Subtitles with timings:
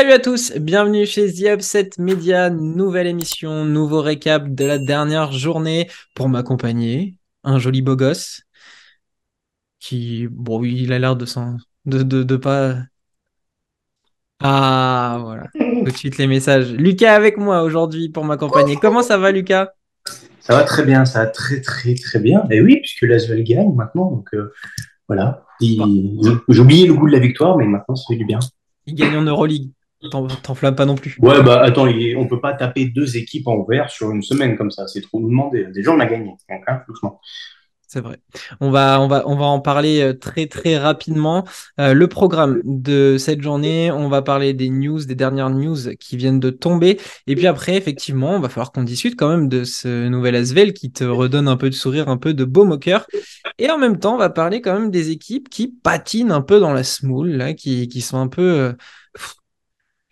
[0.00, 5.30] Salut à tous, bienvenue chez The Upset Media, nouvelle émission, nouveau récap de la dernière
[5.30, 7.16] journée pour m'accompagner.
[7.44, 8.40] Un joli beau gosse
[9.78, 11.26] qui, bon, il a l'air de,
[11.84, 12.76] de, de, de pas.
[14.38, 16.72] Ah, voilà, tout de suite les messages.
[16.72, 18.76] Lucas avec moi aujourd'hui pour m'accompagner.
[18.76, 19.68] Comment ça va, Lucas?
[20.40, 22.46] Ça va très bien, ça va très très très bien.
[22.50, 24.50] Et oui, puisque l'Asvel gagne maintenant, donc euh,
[25.08, 25.44] voilà.
[25.60, 25.78] J'ai
[26.58, 28.38] oublié le goût de la victoire, mais maintenant ça fait du bien.
[28.86, 29.68] Il gagne en Euroleague.
[30.42, 31.16] T'enflammes pas non plus.
[31.20, 31.86] Ouais, bah attends,
[32.16, 34.86] on peut pas taper deux équipes en vert sur une semaine comme ça.
[34.86, 35.66] C'est trop demandé.
[35.74, 36.32] Déjà, on a gagné.
[36.48, 36.80] Hein,
[37.86, 38.18] c'est vrai.
[38.60, 41.44] On va, on, va, on va en parler euh, très très rapidement.
[41.80, 46.16] Euh, le programme de cette journée, on va parler des news, des dernières news qui
[46.16, 47.00] viennent de tomber.
[47.26, 50.72] Et puis après, effectivement, on va falloir qu'on discute quand même de ce nouvel Asvel
[50.72, 53.08] qui te redonne un peu de sourire, un peu de beau moqueur.
[53.58, 56.60] Et en même temps, on va parler quand même des équipes qui patinent un peu
[56.60, 58.42] dans la smoule, là, qui, qui sont un peu...
[58.42, 58.72] Euh,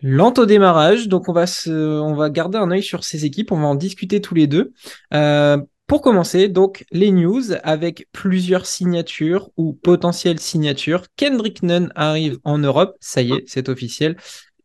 [0.02, 3.52] lente au démarrage, donc on va, se, on va garder un œil sur ces équipes,
[3.52, 4.72] on va en discuter tous les deux.
[5.14, 11.04] Euh, pour commencer, donc les news avec plusieurs signatures ou potentielles signatures.
[11.16, 14.16] Kendrick Nunn arrive en Europe, ça y est, c'est officiel.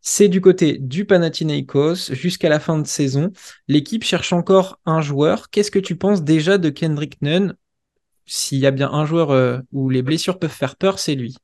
[0.02, 3.32] C'est du côté du Panathinaikos jusqu'à la fin de saison.
[3.70, 5.50] L'équipe cherche encore un joueur.
[5.50, 7.56] Qu'est-ce que tu penses déjà de Kendrick Nunn?
[8.26, 11.38] S'il y a bien un joueur euh, où les blessures peuvent faire peur, c'est lui.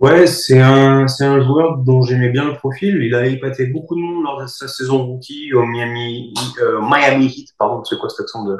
[0.00, 3.02] Ouais, c'est un, c'est un joueur dont j'aimais bien le profil.
[3.02, 6.32] Il a épaté beaucoup de monde lors de sa saison rookie au Miami,
[6.62, 8.58] euh, Miami Heat, pardon, c'est quoi cet accent de,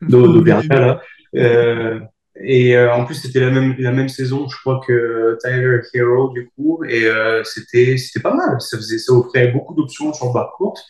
[0.00, 1.00] de, là?
[1.36, 2.00] Euh,
[2.40, 6.30] et euh, en plus, c'était la même, la même saison, je crois que Tyler Hero,
[6.30, 8.58] du coup, et euh, c'était, c'était pas mal.
[8.60, 10.82] Ça faisait, ça offrait beaucoup d'options sur le courte.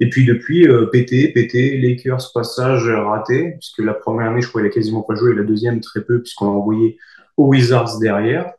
[0.00, 4.62] Et puis depuis, euh, pété, pété, Lakers passage raté, puisque la première année, je crois,
[4.62, 6.98] il a quasiment pas joué, et la deuxième très peu, puisqu'on l'a envoyé
[7.36, 8.50] aux Wizards derrière.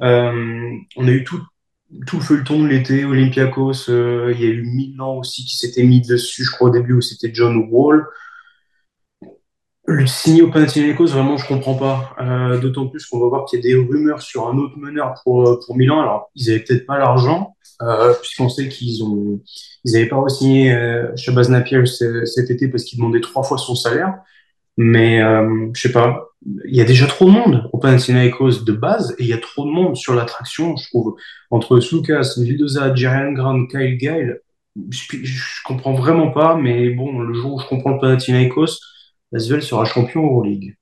[0.00, 1.40] Euh, on a eu tout,
[1.90, 6.00] le feuilleton de l'été, Olympiakos, euh, il y a eu Milan aussi qui s'était mis
[6.00, 8.06] dessus, je crois au début où c'était John Wall.
[9.84, 12.14] Le signé au Panathinaikos, vraiment, je comprends pas.
[12.20, 15.14] Euh, D'autant plus qu'on va voir qu'il y a des rumeurs sur un autre meneur
[15.24, 16.00] pour, pour Milan.
[16.00, 17.56] Alors, ils avaient peut-être pas l'argent,
[18.20, 19.40] puisqu'on sait qu'ils ont,
[19.84, 24.14] ils pas signé euh, Shabazz Napier cet été parce qu'il demandait trois fois son salaire.
[24.76, 25.20] Mais
[25.74, 29.24] je sais pas, il y a déjà trop de monde au Panathinaikos de base et
[29.24, 31.16] il y a trop de monde sur l'attraction, je trouve.
[31.50, 34.38] Entre Lucas, Vildoza, Jerian Grant, Kyle Gail,
[34.90, 38.80] je, je, comprends vraiment pas, mais bon, le jour où je comprends le Panathinaikos,
[39.30, 40.74] Lasvel sera champion Euroleague.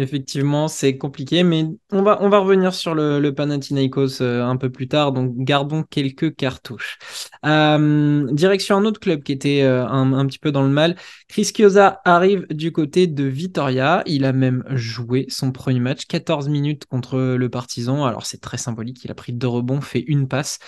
[0.00, 5.12] Effectivement, c'est compliqué, mais on va, revenir sur le, Panathinaikos euh, un peu plus tard,
[5.12, 6.98] donc gardons quelques cartouches.
[7.44, 10.96] Euh, direction un autre club qui était euh, un, petit peu dans le mal.
[11.28, 14.02] Chris Chiosa arrive du côté de Vitoria.
[14.06, 18.06] Il a même joué son premier match, 14 minutes contre le Partizan.
[18.06, 20.60] Alors c'est très symbolique, il a pris deux rebonds, fait une passe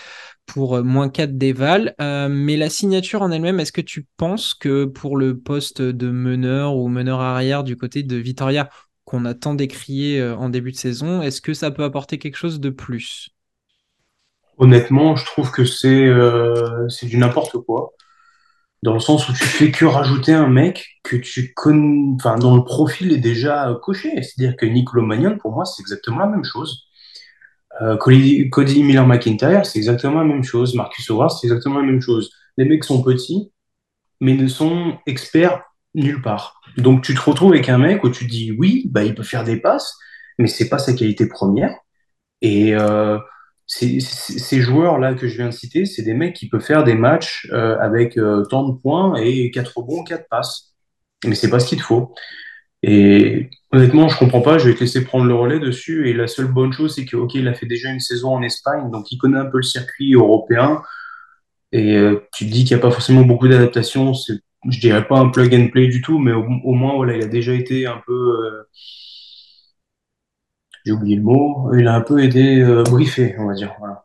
[0.45, 1.95] pour moins 4 d'éval.
[1.99, 6.77] mais la signature en elle-même, est-ce que tu penses que pour le poste de meneur
[6.77, 8.69] ou meneur arrière du côté de Vitoria,
[9.13, 11.21] qu'on a tant décrié euh, en début de saison.
[11.21, 13.29] Est-ce que ça peut apporter quelque chose de plus?
[14.57, 17.93] Honnêtement, je trouve que c'est euh, du n'importe quoi.
[18.83, 22.57] Dans le sens où tu fais que rajouter un mec que tu connais, enfin, dont
[22.57, 24.11] le profil est déjà coché.
[24.23, 26.89] C'est-à-dire que Nicolo Magnon, pour moi, c'est exactement la même chose.
[27.83, 30.75] Euh, Cody, Cody Miller-McIntyre, c'est exactement la même chose.
[30.75, 32.31] Marcus Howard, c'est exactement la même chose.
[32.57, 33.53] Les mecs sont petits,
[34.21, 35.63] mais ne sont experts
[35.95, 36.62] nulle part.
[36.77, 39.45] Donc tu te retrouves avec un mec où tu dis oui, bah, il peut faire
[39.45, 39.97] des passes,
[40.39, 41.75] mais c'est pas sa qualité première.
[42.43, 43.19] Et euh,
[43.67, 47.49] ces joueurs-là que je viens de citer, c'est des mecs qui peuvent faire des matchs
[47.53, 50.75] euh, avec euh, tant de points et 4 rebonds, 4 passes.
[51.27, 52.15] Mais c'est pas ce qu'il te faut.
[52.83, 56.09] Et honnêtement, je comprends pas, je vais te laisser prendre le relais dessus.
[56.11, 58.43] Et la seule bonne chose, c'est que, ok, il a fait déjà une saison en
[58.43, 60.83] Espagne, donc il connaît un peu le circuit européen.
[61.73, 61.97] Et
[62.33, 64.13] tu te dis qu'il n'y a pas forcément beaucoup d'adaptation,
[64.69, 66.43] je dirais pas un plug and play du tout, mais au,
[66.75, 68.69] moins, voilà, il a déjà été un peu, euh,
[70.85, 73.75] j'ai oublié le mot, il a un peu été euh, briefé, on va dire.
[73.79, 74.05] Voilà.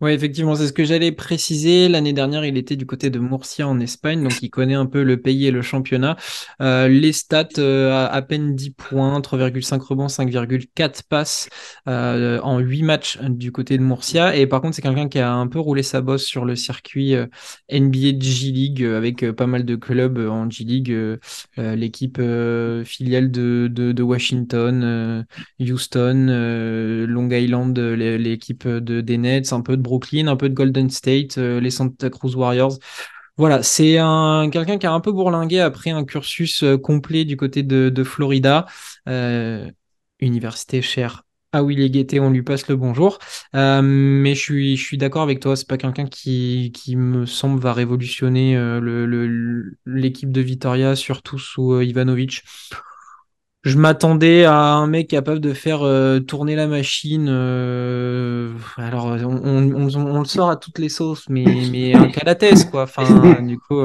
[0.00, 1.88] Oui, effectivement, c'est ce que j'allais préciser.
[1.88, 5.04] L'année dernière, il était du côté de Murcia en Espagne, donc il connaît un peu
[5.04, 6.16] le pays et le championnat.
[6.60, 11.48] Euh, les stats, euh, à, peine 10 points, 3,5 rebonds, 5,4 passes
[11.88, 14.34] euh, en 8 matchs du côté de Murcia.
[14.36, 17.14] Et par contre, c'est quelqu'un qui a un peu roulé sa bosse sur le circuit
[17.70, 20.92] NBA G-League avec pas mal de clubs en G-League,
[21.56, 22.20] l'équipe
[22.84, 25.24] filiale de, Washington,
[25.60, 30.90] Houston, Long Island, l'équipe de, des Nets, un peu de Brooklyn, un peu de Golden
[30.90, 32.78] State, euh, les Santa Cruz Warriors.
[33.36, 37.36] Voilà, c'est un quelqu'un qui a un peu bourlingué après un cursus euh, complet du
[37.36, 38.66] côté de, Florida,
[39.08, 39.70] euh,
[40.20, 41.22] université chère
[41.52, 43.20] à Willy Guettet, on lui passe le bonjour.
[43.52, 47.60] Mais je suis, je suis d'accord avec toi, c'est pas quelqu'un qui, qui me semble
[47.60, 48.58] va révolutionner
[49.86, 52.42] l'équipe de Vitoria, surtout sous Ivanovic.
[53.64, 55.80] Je m'attendais à un mec capable de faire
[56.26, 57.28] tourner la machine.
[58.76, 62.82] alors, on, on, on, le sort à toutes les sauces, mais, mais un Calates, quoi.
[62.82, 63.04] Enfin,
[63.42, 63.82] du coup,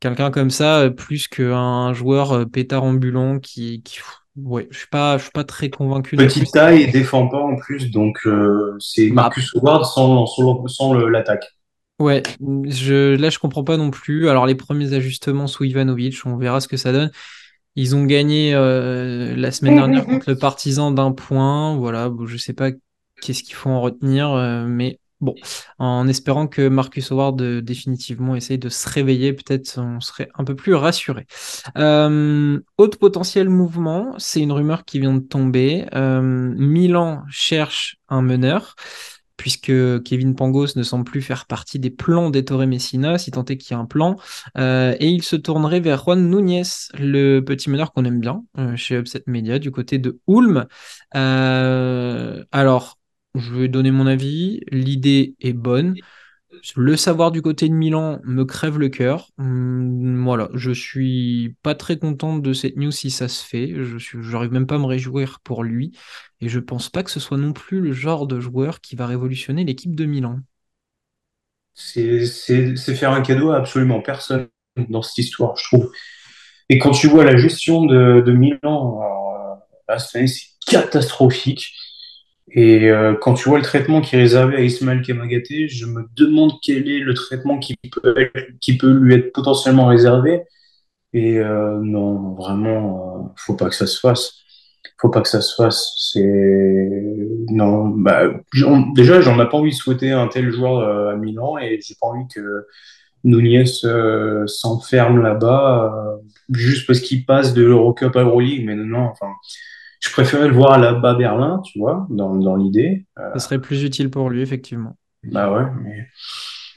[0.00, 4.00] quelqu'un comme ça, plus qu'un joueur pétard ambulant qui, qui
[4.36, 6.16] Ouais, je suis pas, je suis pas très convaincu.
[6.16, 10.26] Petite taille et défend pas en plus, donc euh, c'est bah, Marcus Howard sans,
[10.66, 11.46] sans, l'attaque.
[12.00, 14.28] Ouais, je, là je comprends pas non plus.
[14.28, 17.12] Alors les premiers ajustements sous Ivanovic, on verra ce que ça donne.
[17.76, 21.76] Ils ont gagné euh, la semaine dernière contre le Partisan d'un point.
[21.76, 22.70] Voilà, je sais pas
[23.20, 25.34] qu'est-ce qu'il faut en retenir, euh, mais Bon,
[25.78, 30.44] en espérant que Marcus Howard euh, définitivement essaye de se réveiller, peut-être on serait un
[30.44, 31.24] peu plus rassuré.
[31.78, 35.86] Euh, autre potentiel mouvement, c'est une rumeur qui vient de tomber.
[35.94, 38.74] Euh, Milan cherche un meneur,
[39.36, 39.72] puisque
[40.02, 43.72] Kevin Pangos ne semble plus faire partie des plans d'Ettore Messina, si tant est qu'il
[43.72, 44.16] y a un plan,
[44.56, 46.62] et il se tournerait vers Juan Núñez,
[46.98, 48.44] le petit meneur qu'on aime bien
[48.76, 50.66] chez Upset Media, du côté de Ulm.
[51.12, 52.98] alors,
[53.34, 54.60] je vais donner mon avis.
[54.70, 55.94] L'idée est bonne.
[56.76, 59.30] Le savoir du côté de Milan me crève le cœur.
[59.38, 63.74] Hum, voilà, je suis pas très content de cette news si ça se fait.
[63.74, 65.92] Je n'arrive même pas à me réjouir pour lui.
[66.40, 69.06] Et je pense pas que ce soit non plus le genre de joueur qui va
[69.06, 70.40] révolutionner l'équipe de Milan.
[71.74, 72.24] C'est
[72.94, 74.48] faire un cadeau à absolument personne
[74.88, 75.92] dans cette histoire, je trouve.
[76.68, 79.00] Et quand tu vois la gestion de, Milan,
[79.98, 80.26] c'est
[80.66, 81.74] catastrophique.
[82.50, 86.06] Et euh, quand tu vois le traitement qui est réservé à Ismaël Kamagaté, je me
[86.14, 88.30] demande quel est le traitement qui peut,
[88.60, 90.42] qui peut lui être potentiellement réservé.
[91.14, 94.34] Et euh, non, vraiment, euh, faut pas que ça se fasse.
[95.00, 95.94] Faut pas que ça se fasse.
[96.12, 96.22] C'est
[97.50, 97.88] non.
[97.88, 98.22] Bah,
[98.94, 102.08] déjà, j'en ai pas envie de souhaiter un tel joueur à Milan, et j'ai pas
[102.08, 102.66] envie que
[103.24, 103.64] Nunez
[104.46, 106.18] s'enferme là-bas
[106.50, 108.64] juste parce qu'il passe de l'Eurocup à l'Euroleague.
[108.66, 109.28] Mais non, enfin
[110.04, 113.06] je préférais le voir là-bas Berlin, tu vois, dans, dans l'idée.
[113.18, 114.96] Euh, Ce serait plus utile pour lui, effectivement.
[115.22, 116.06] Bah ouais, mais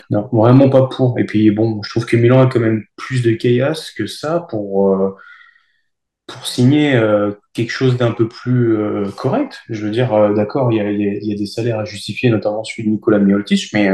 [0.09, 1.19] non, vraiment pas pour.
[1.19, 4.47] Et puis bon, je trouve que Milan a quand même plus de chaos que ça
[4.49, 5.13] pour, euh,
[6.25, 8.77] pour signer euh, quelque chose d'un peu plus
[9.17, 9.59] correct.
[9.67, 12.85] Je veux dire, d'accord, il y a, y a, des salaires à justifier, notamment celui
[12.85, 13.89] de Nicolas Mioltic, mais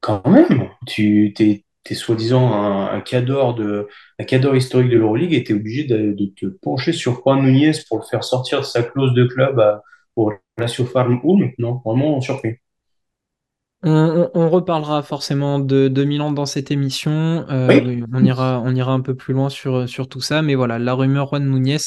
[0.00, 3.88] quand même, tu t'es t'es soi-disant un, un cadre de
[4.18, 7.72] un cadre historique de l'Euroleague et t'es obligé de, de, te pencher sur Juan Nunez
[7.88, 9.82] pour le faire sortir de sa clause de club à,
[10.16, 11.52] au Lazio Farm Ulm.
[11.58, 12.56] Non, vraiment surpris.
[13.82, 17.46] On, on, reparlera forcément de, de, Milan dans cette émission.
[17.48, 20.42] Euh, on, ira, on ira un peu plus loin sur, sur tout ça.
[20.42, 21.78] Mais voilà, la rumeur Juan Nunez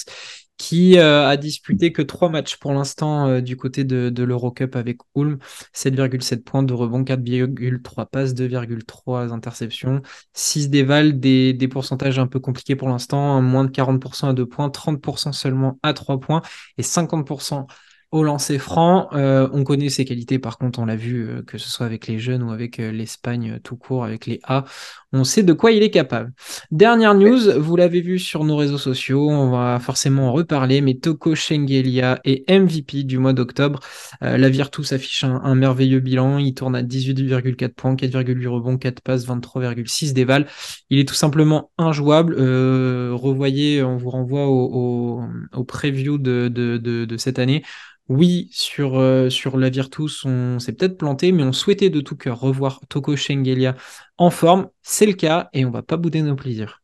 [0.58, 4.76] qui euh, a disputé que trois matchs pour l'instant euh, du côté de, de l'Eurocup
[4.76, 5.38] avec Ulm.
[5.74, 10.02] 7,7 points de rebond, 4,3 passes, 2,3 interceptions,
[10.34, 14.46] 6 dévals, des, des pourcentages un peu compliqués pour l'instant, moins de 40% à 2
[14.46, 16.42] points, 30% seulement à 3 points
[16.78, 17.68] et 50%
[18.14, 19.10] au lancer franc.
[19.14, 22.06] Euh, on connaît ses qualités, par contre, on l'a vu, euh, que ce soit avec
[22.06, 24.66] les jeunes ou avec euh, l'Espagne tout court, avec les A.
[25.14, 26.32] On sait de quoi il est capable.
[26.70, 30.94] Dernière news, vous l'avez vu sur nos réseaux sociaux, on va forcément en reparler, mais
[30.94, 33.80] Toko Shengelia est MVP du mois d'octobre.
[34.22, 39.02] la Virtus affiche un, un, merveilleux bilan, il tourne à 18,4 points, 4,8 rebonds, 4
[39.02, 40.48] passes, 23,6 déval.
[40.90, 42.34] Il est tout simplement injouable.
[42.36, 47.62] revoyez, on vous renvoie au, au, au preview de, de, de, de cette année
[48.10, 52.40] oui, sur, euh, la Virtus, on s'est peut-être planté, mais on souhaitait de tout cœur
[52.40, 53.76] revoir Toko Shengelia
[54.18, 54.70] en forme.
[54.82, 56.82] C'est le cas et on va pas bouder nos plaisirs.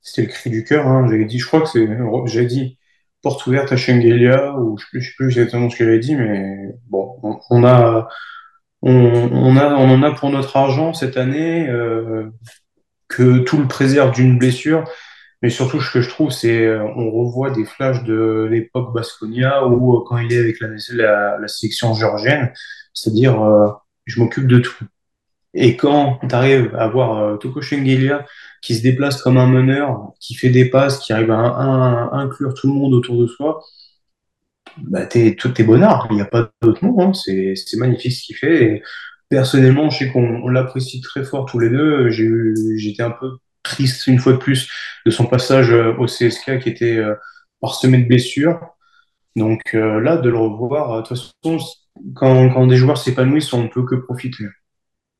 [0.00, 1.06] C'était le cri du cœur, hein.
[1.08, 1.88] j'avais dit, je crois que c'est,
[3.22, 4.54] porte ouverte à Shengelia,
[4.92, 7.18] je ne sais plus exactement ce que j'avais dit, mais bon,
[7.50, 8.06] on, a,
[8.82, 12.30] on, a, on en a pour notre argent cette année, euh,
[13.08, 14.84] que tout le préserve d'une blessure.
[15.42, 19.66] Mais surtout, ce que je trouve, c'est euh, on revoit des flashs de l'époque Basconia
[19.66, 22.52] où euh, quand il est avec la, la, la sélection georgienne,
[22.94, 23.68] c'est-à-dire euh,
[24.06, 24.84] je m'occupe de tout.
[25.54, 28.26] Et quand tu arrives à voir euh, Toko Shengelia
[28.62, 32.68] qui se déplace comme un meneur, qui fait des passes, qui arrive à, inclure tout
[32.68, 33.62] le monde autour de soi,
[34.78, 36.06] bah t'es tout est bonheur.
[36.10, 37.00] Il n'y a pas d'autre mot.
[37.00, 37.12] Hein.
[37.14, 38.64] C'est magnifique ce qu'il fait.
[38.64, 38.82] Et
[39.30, 42.10] personnellement, je sais qu'on l'apprécie très fort tous les deux.
[42.10, 42.28] J'ai
[42.76, 44.68] j'étais un peu triste une fois de plus
[45.04, 47.14] de son passage euh, au CSK qui était euh,
[47.60, 48.60] parsemé de blessures.
[49.36, 51.58] Donc euh, là, de le revoir, de toute façon,
[52.14, 54.44] quand, quand des joueurs s'épanouissent, on ne peut que profiter.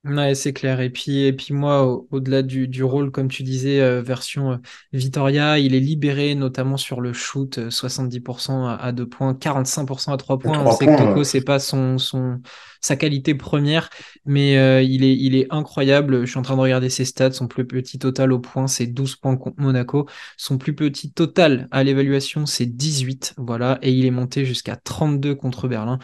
[0.08, 0.80] Ouais, c'est clair.
[0.80, 4.52] Et puis, et puis moi, au- delà du, du rôle, comme tu disais, euh, version
[4.52, 4.56] euh,
[4.92, 10.12] Vitoria, il est libéré notamment sur le shoot, euh, 70% à, à 2 points, 45%
[10.12, 10.60] à 3 points.
[10.60, 10.94] On sait que.
[10.94, 12.40] Toko, c'est pas son, son,
[12.80, 13.90] sa qualité première,
[14.25, 16.20] mais euh, il est, il est incroyable.
[16.25, 17.32] Je suis en train de regarder ses stats.
[17.32, 20.06] Son plus petit total au point, c'est 12 points contre Monaco.
[20.36, 23.34] Son plus petit total à l'évaluation, c'est 18.
[23.38, 23.80] Voilà.
[23.82, 25.98] Et il est monté jusqu'à 32 contre Berlin.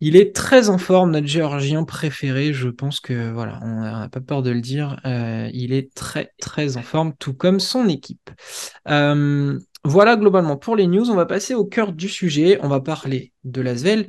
[0.00, 2.52] Il est très en forme, notre géorgien préféré.
[2.52, 4.98] Je pense que voilà, on n'a pas peur de le dire.
[5.04, 8.30] Euh, il est très très en forme, tout comme son équipe.
[8.88, 11.10] Euh, voilà globalement pour les news.
[11.10, 12.58] On va passer au cœur du sujet.
[12.62, 14.06] On va parler de l'Asvel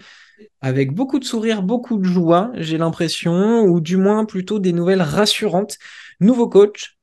[0.62, 5.02] avec beaucoup de sourires, beaucoup de joie, j'ai l'impression, ou du moins plutôt des nouvelles
[5.02, 5.78] rassurantes.
[6.20, 6.98] Nouveau coach,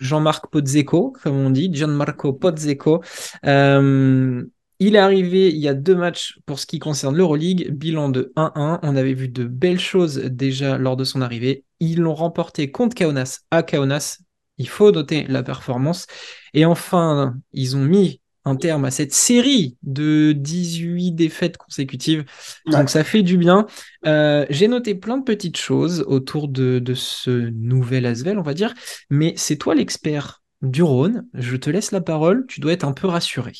[0.00, 3.02] Jean-Marc Pozzeco, comme on dit, Gianmarco Pozzeco.
[3.46, 4.44] Euh,
[4.82, 8.32] il est arrivé il y a deux matchs pour ce qui concerne l'Euroleague, bilan de
[8.36, 8.80] 1-1.
[8.82, 11.64] On avait vu de belles choses déjà lors de son arrivée.
[11.80, 14.18] Ils l'ont remporté contre Kaunas à Kaunas.
[14.58, 16.06] Il faut noter la performance.
[16.54, 22.24] Et enfin, ils ont mis un terme à cette série de 18 défaites consécutives.
[22.66, 22.72] Ouais.
[22.72, 23.66] Donc ça fait du bien.
[24.06, 28.54] Euh, J'ai noté plein de petites choses autour de, de ce nouvel Asvel, on va
[28.54, 28.74] dire.
[29.10, 31.26] Mais c'est toi l'expert du Rhône.
[31.34, 32.46] Je te laisse la parole.
[32.48, 33.52] Tu dois être un peu rassuré.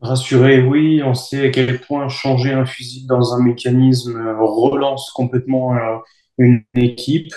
[0.00, 5.74] Rassuré, oui, on sait à quel point changer un fusil dans un mécanisme relance complètement
[5.74, 5.96] euh,
[6.38, 7.32] une équipe.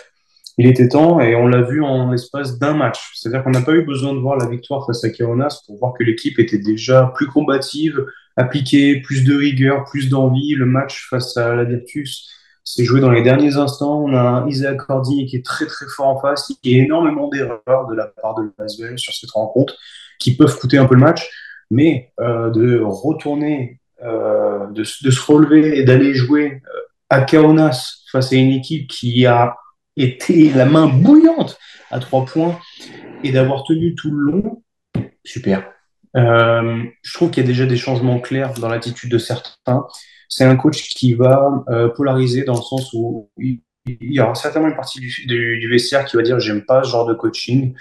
[0.57, 3.11] Il était temps et on l'a vu en l'espace d'un match.
[3.13, 5.93] C'est-à-dire qu'on n'a pas eu besoin de voir la victoire face à Kaunas pour voir
[5.97, 8.03] que l'équipe était déjà plus combative,
[8.35, 10.55] appliquée, plus de rigueur, plus d'envie.
[10.55, 12.27] Le match face à la Virtus
[12.63, 14.03] s'est joué dans les derniers instants.
[14.03, 17.87] On a Isaac Cordy qui est très très fort en face, qui a énormément d'erreurs
[17.87, 19.75] de la part de Lasvel sur cette rencontre
[20.19, 21.29] qui peuvent coûter un peu le match
[21.69, 28.03] mais euh, de retourner, euh, de, de, se relever et d'aller jouer euh, à Kaunas
[28.11, 29.55] face à une équipe qui a
[29.95, 31.57] été la main bouillante
[31.91, 32.59] à trois points
[33.23, 34.63] et d'avoir tenu tout le long,
[35.23, 35.71] super.
[36.15, 39.85] Euh, je trouve qu'il y a déjà des changements clairs dans l'attitude de certains.
[40.29, 44.67] C'est un coach qui va euh, polariser dans le sens où il, y aura certainement
[44.67, 47.73] une partie du, du, du vestiaire qui va dire j'aime pas ce genre de coaching.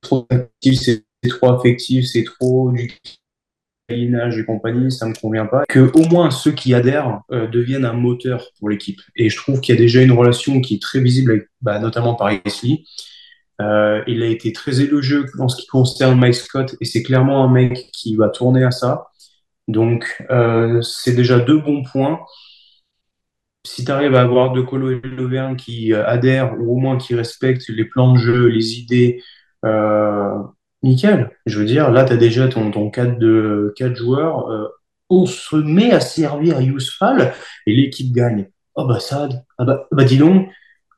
[0.00, 2.90] Trop actif, c'est trop affectif, c'est trop du
[3.88, 4.10] et
[4.44, 5.64] compagnie, ça me convient pas.
[5.68, 9.00] Que au moins ceux qui adhèrent euh, deviennent un moteur pour l'équipe.
[9.14, 12.14] Et je trouve qu'il y a déjà une relation qui est très visible, bah, notamment
[12.14, 12.82] par Isley.
[13.60, 17.42] Euh, il a été très élogieux en ce qui concerne Mike Scott et c'est clairement
[17.44, 19.06] un mec qui va tourner à ça.
[19.68, 22.20] Donc euh, c'est déjà deux bons points.
[23.64, 27.14] Si tu arrives à avoir De Colo et Loverne qui adhèrent ou au moins qui
[27.14, 29.22] respectent les plans de jeu, les idées,
[29.64, 30.38] euh,
[30.86, 31.30] nickel.
[31.46, 34.48] Je veux dire, là, tu as déjà ton, ton 4 de quatre joueurs.
[34.50, 34.68] Euh,
[35.08, 37.34] on se met à servir Yousfal
[37.66, 38.48] et l'équipe gagne.
[38.74, 40.48] Oh bah Sad, ah bah, bah dis donc,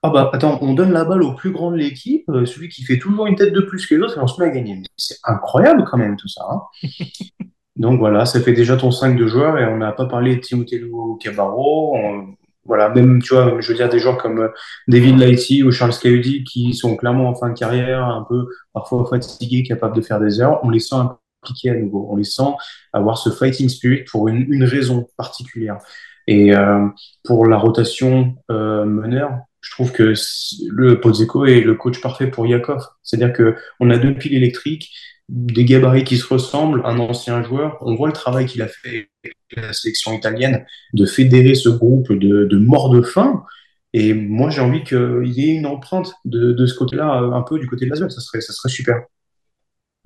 [0.02, 2.82] ah bah attends, on donne la balle au plus grand de l'équipe, euh, celui qui
[2.84, 4.82] fait toujours une tête de plus que les autres, et on se met à gagner.
[4.96, 6.42] C'est incroyable quand même tout ça.
[6.50, 6.62] Hein
[7.76, 10.40] donc voilà, ça fait déjà ton 5 de joueurs et on n'a pas parlé de
[10.40, 10.82] Timothée
[11.20, 11.96] Cabarro.
[11.96, 12.34] On,
[12.68, 14.50] voilà, même, tu vois, je veux dire, des joueurs comme
[14.86, 19.04] David Lighty ou Charles Cahudi qui sont clairement en fin de carrière, un peu parfois
[19.08, 20.96] fatigués, capables de faire des erreurs, on les sent
[21.42, 22.06] impliqués à nouveau.
[22.10, 22.52] On les sent
[22.92, 25.78] avoir ce fighting spirit pour une, une raison particulière.
[26.26, 26.86] Et euh,
[27.24, 30.12] pour la rotation euh, meneur, je trouve que
[30.68, 32.86] le Pozzeco est le coach parfait pour Yakov.
[33.02, 34.90] C'est-à-dire que on a deux piles électriques,
[35.28, 37.78] des gabarits qui se ressemblent, un ancien joueur.
[37.82, 42.12] On voit le travail qu'il a fait avec la sélection italienne de fédérer ce groupe
[42.12, 43.44] de, morts de faim.
[43.92, 47.58] Et moi, j'ai envie qu'il y ait une empreinte de, de ce côté-là, un peu
[47.58, 48.10] du côté de l'Asvel.
[48.10, 49.02] Ça serait, ça serait super.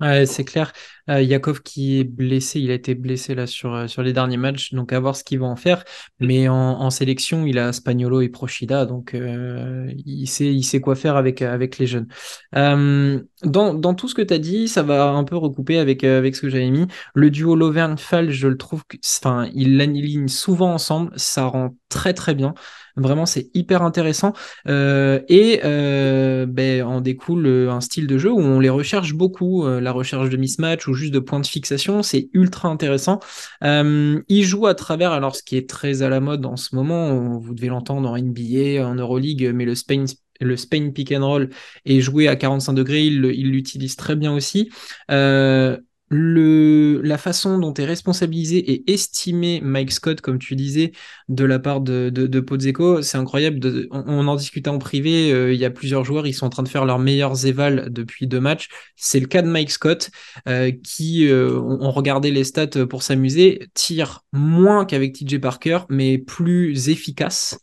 [0.01, 0.73] Ouais, c'est clair.
[1.09, 4.73] Euh, Yakov qui est blessé, il a été blessé là sur, sur les derniers matchs,
[4.73, 5.85] donc à voir ce qu'il va en faire.
[6.19, 10.81] Mais en, en, sélection, il a Spagnolo et Prochida, donc euh, il, sait, il sait
[10.81, 12.07] quoi faire avec, avec les jeunes.
[12.55, 16.03] Euh, dans, dans tout ce que tu as dit, ça va un peu recouper avec,
[16.03, 16.87] avec ce que j'avais mis.
[17.13, 18.83] Le duo Loverne-Fall, je le trouve,
[19.21, 22.55] enfin, ils l'alignent souvent ensemble, ça rend très très bien.
[22.95, 24.33] Vraiment, c'est hyper intéressant.
[24.67, 29.65] Euh, et euh, ben, en découle un style de jeu où on les recherche beaucoup.
[29.65, 33.19] Euh, la recherche de mismatch ou juste de points de fixation, c'est ultra intéressant.
[33.63, 36.75] Euh, il joue à travers, alors ce qui est très à la mode en ce
[36.75, 40.05] moment, vous devez l'entendre en NBA, en Euroleague, mais le Spain
[40.39, 41.49] le Spain pick and roll
[41.85, 44.69] est joué à 45 degrés, il l'utilise très bien aussi.
[45.11, 45.77] Euh,
[46.13, 50.91] la façon dont est responsabilisé et estimé Mike Scott, comme tu disais,
[51.29, 53.87] de la part de, de, c'est incroyable.
[53.91, 55.31] On, en discutait en privé.
[55.31, 57.91] Euh, il y a plusieurs joueurs, ils sont en train de faire leurs meilleurs évals
[57.91, 58.69] depuis deux matchs.
[58.95, 60.11] C'est le cas de Mike Scott,
[60.47, 66.17] euh, qui, euh, on, regardait les stats pour s'amuser, tire moins qu'avec TJ Parker, mais
[66.17, 67.59] plus efficace.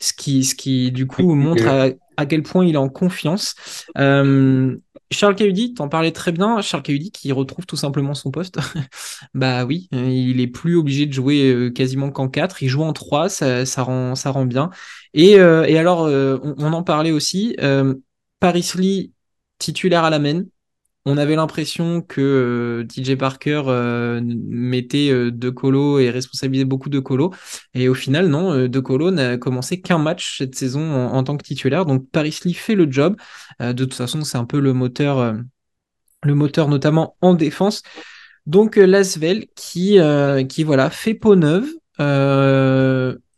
[0.00, 3.54] Ce qui, ce qui du coup, montre à, à quel point il est en confiance.
[3.98, 4.76] Euh,
[5.12, 6.60] Charles Cahudi, t'en parlais très bien.
[6.60, 8.58] Charles Cahudi qui retrouve tout simplement son poste.
[9.34, 12.62] bah oui, il est plus obligé de jouer euh, quasiment qu'en 4.
[12.62, 14.70] Il joue en 3, ça, rend, ça rend bien.
[15.12, 17.56] Et, euh, alors, euh, on, en parlait aussi.
[18.38, 19.12] Paris Lee,
[19.58, 20.44] titulaire à la main.
[21.06, 23.62] On avait l'impression que DJ Parker
[24.22, 27.32] mettait De Colo et responsabilisait beaucoup De Colo.
[27.72, 31.42] Et au final, non, De Colo n'a commencé qu'un match cette saison en, tant que
[31.42, 31.86] titulaire.
[31.86, 33.16] Donc Paris Lee fait le job.
[33.60, 35.34] de toute façon, c'est un peu le moteur,
[36.26, 37.82] notamment en défense.
[38.44, 39.96] Donc Lasvel qui,
[40.64, 41.66] voilà, fait peau neuve.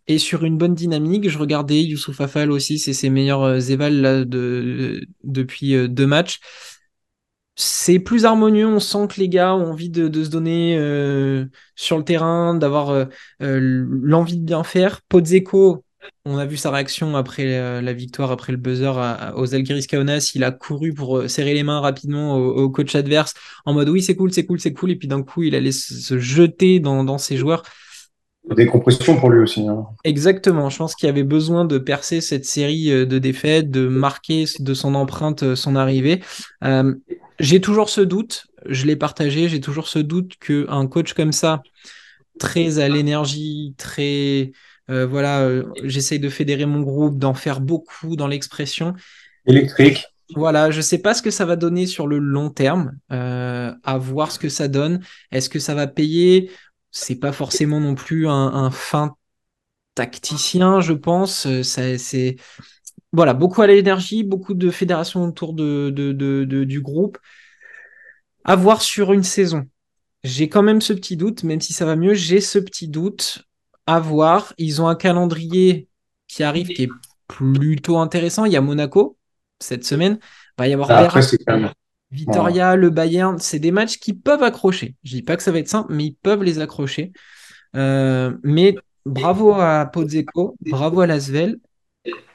[0.09, 4.26] et sur une bonne dynamique, je regardais Youssouf Afal aussi, c'est ses meilleurs évals
[5.23, 6.40] depuis deux matchs
[7.55, 8.67] c'est plus harmonieux.
[8.67, 11.45] On sent que les gars ont envie de, se donner euh,
[11.77, 13.05] sur le terrain, d'avoir euh,
[13.43, 15.03] euh, l'envie de bien faire.
[15.03, 15.85] Podzeko,
[16.25, 18.93] on a vu sa réaction après la victoire, après le buzzer
[19.37, 20.33] aux Algiris Kaunas.
[20.35, 23.35] Il a couru pour serrer les mains rapidement au, coach adverse
[23.67, 24.91] en mode oui, c'est cool, c'est cool, c'est cool.
[24.91, 27.63] Et puis d'un coup, il allait se, jeter dans, ses joueurs.
[28.51, 29.67] Décompression pour lui aussi.
[29.69, 29.87] Hein.
[30.05, 30.69] Exactement.
[30.69, 34.95] Je pense qu'il avait besoin de percer cette série de défaites, de marquer de son
[34.95, 36.21] empreinte son arrivée.
[37.43, 41.63] J'ai toujours ce doute, je l'ai partagé, j'ai toujours ce doute qu'un coach comme ça,
[42.39, 44.53] très à l'énergie, très.
[44.91, 48.95] Euh, voilà, euh, j'essaye de fédérer mon groupe, d'en faire beaucoup dans l'expression.
[49.47, 50.07] Électrique.
[50.35, 53.73] Voilà, je ne sais pas ce que ça va donner sur le long terme, euh,
[53.83, 55.01] à voir ce que ça donne.
[55.31, 56.51] Est-ce que ça va payer
[56.93, 59.17] C'est pas forcément non plus un, fin
[59.95, 61.49] tacticien, je pense.
[61.63, 62.37] c'est
[63.13, 65.91] voilà, beaucoup à l'énergie, beaucoup de fédérations autour de,
[66.65, 67.19] du groupe.
[68.45, 69.67] À voir sur une saison.
[70.23, 73.43] J'ai quand même ce petit doute, même si ça va mieux, j'ai ce petit doute.
[73.87, 74.55] À voir.
[74.59, 75.89] Ils ont un calendrier
[76.29, 76.91] qui arrive qui est
[77.27, 78.45] plutôt intéressant.
[78.45, 79.16] Il y a Monaco
[79.61, 80.19] cette semaine.
[80.23, 81.73] Il va y avoir ah,
[82.12, 83.38] Vitoria, le Bayern.
[83.38, 84.94] C'est des matchs qui peuvent accrocher.
[85.03, 87.12] Je dis pas que ça va être simple, mais ils peuvent les accrocher.
[87.75, 91.59] Euh, mais bravo à Pozzecco, bravo à Lasvel.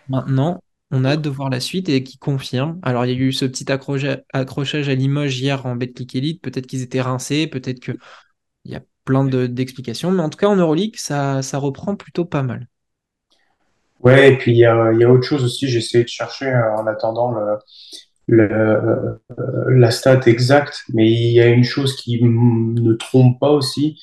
[0.09, 2.79] Maintenant, on a hâte de voir la suite et qui confirme.
[2.81, 6.41] Alors, il y a eu ce petit accrochage à Limoges hier en Betclic Elite.
[6.41, 7.97] Peut-être qu'ils étaient rincés, peut-être qu'il
[8.65, 10.11] y a plein d'explications.
[10.11, 12.67] mais en tout cas, en Euroleague, ça, ça reprend plutôt pas mal.
[13.99, 15.67] Ouais, et puis il y a, autre chose aussi.
[15.67, 17.57] J'ai essayé de chercher euh, en attendant le,
[18.29, 19.15] euh,
[19.69, 24.01] la stat exacte, mais il y a une chose qui ne trompe pas aussi.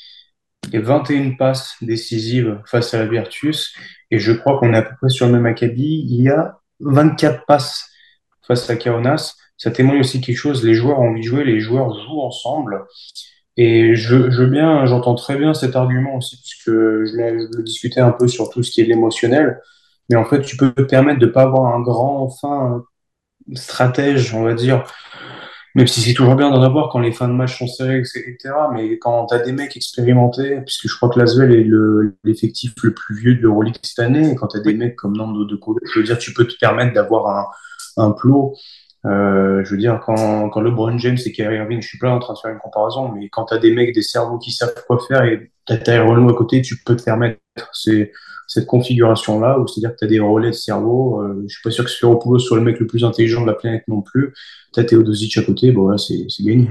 [0.72, 3.74] A 21 passes décisives face à la Virtus,
[4.10, 6.06] et je crois qu'on est à peu près sur le même acabit.
[6.08, 7.90] Il y a 24 passes
[8.46, 9.34] face à Kaunas.
[9.56, 10.64] Ça témoigne aussi quelque chose.
[10.64, 12.84] Les joueurs ont envie de jouer, les joueurs jouent ensemble.
[13.56, 18.00] Et je, je bien, j'entends très bien cet argument aussi, puisque je, je le discutais
[18.00, 19.60] un peu sur tout ce qui est l'émotionnel.
[20.10, 22.84] Mais en fait, tu peux te permettre de pas avoir un grand, fin
[23.52, 24.84] stratège, on va dire,
[25.74, 28.54] même si c'est toujours bien d'en avoir quand les fins de match sont serrées, etc.
[28.72, 31.66] Mais quand tu as des mecs expérimentés, puisque je crois que l'Asvel est
[32.24, 35.16] l'effectif le, plus vieux de l'Euroleague cette année, et quand tu as des mecs comme
[35.16, 37.46] Nando de Colo, je veux dire, tu peux te permettre d'avoir un,
[37.96, 38.54] un plot.
[39.06, 42.18] Euh, je veux dire, quand, quand LeBron James et Kyrie Irving, je suis pas en
[42.18, 44.74] train de faire une comparaison, mais quand tu as des mecs, des cerveaux qui savent
[44.86, 47.38] quoi faire et tu as Renault à côté, tu peux te permettre
[47.72, 48.12] c'est
[48.46, 51.22] cette configuration-là, où c'est-à-dire que tu as des relais de cerveau.
[51.22, 53.54] Euh, je suis pas sûr que Sferopoulos soit le mec le plus intelligent de la
[53.54, 54.34] planète non plus.
[54.72, 56.70] Tu as Théodosic à côté, bon là, c'est gagné.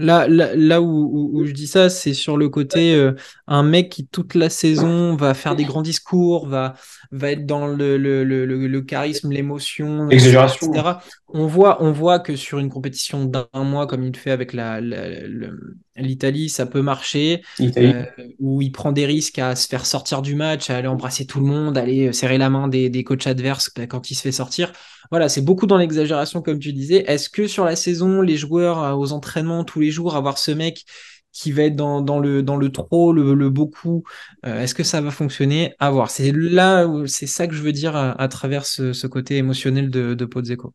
[0.00, 3.12] Là, là, où, je dis ça, c'est sur le côté euh,
[3.46, 6.74] un mec qui toute la saison va faire des grands discours, va,
[7.12, 11.02] va être dans le, le, le, le charisme, l'émotion, etc.
[11.28, 14.80] On voit, on voit que sur une compétition d'un mois, comme il fait avec la,
[15.96, 18.04] l'Italie, ça peut marcher, euh,
[18.38, 21.40] où il prend des risques à se faire sortir du match, à aller embrasser tout
[21.40, 24.32] le monde, aller euh, serrer la main des, des coachs adverses quand il se fait
[24.32, 24.72] sortir.
[25.10, 27.04] Voilà, c'est beaucoup dans l'exagération, comme tu disais.
[27.06, 30.52] Est-ce que sur la saison, les joueurs euh, aux entraînements tous les jours, avoir ce
[30.52, 30.84] mec
[31.32, 34.02] qui va être dans, le, trop, le, beaucoup,
[34.44, 35.74] euh, est-ce que ça va fonctionner?
[35.78, 36.10] À voir.
[36.10, 40.24] C'est là, c'est ça que je veux dire à, travers ce, côté émotionnel de, de
[40.24, 40.74] Podzeko.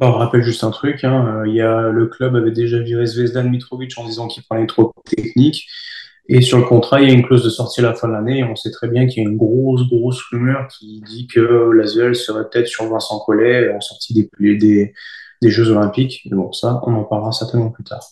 [0.00, 1.42] on rappelle juste un truc, hein.
[1.44, 5.68] le club avait déjà viré Zvezdan Mitrovic en disant qu'il parlait trop technique.
[6.28, 8.12] Et sur le contrat, il y a une clause de sortie à la fin de
[8.12, 8.42] l'année.
[8.44, 12.14] On sait très bien qu'il y a une grosse, grosse rumeur qui dit que l'Asvel
[12.16, 14.92] serait peut-être sur Vincent Collet en sortie des, des,
[15.40, 16.22] des Jeux Olympiques.
[16.28, 18.02] Mais bon, ça, on en parlera certainement plus tard.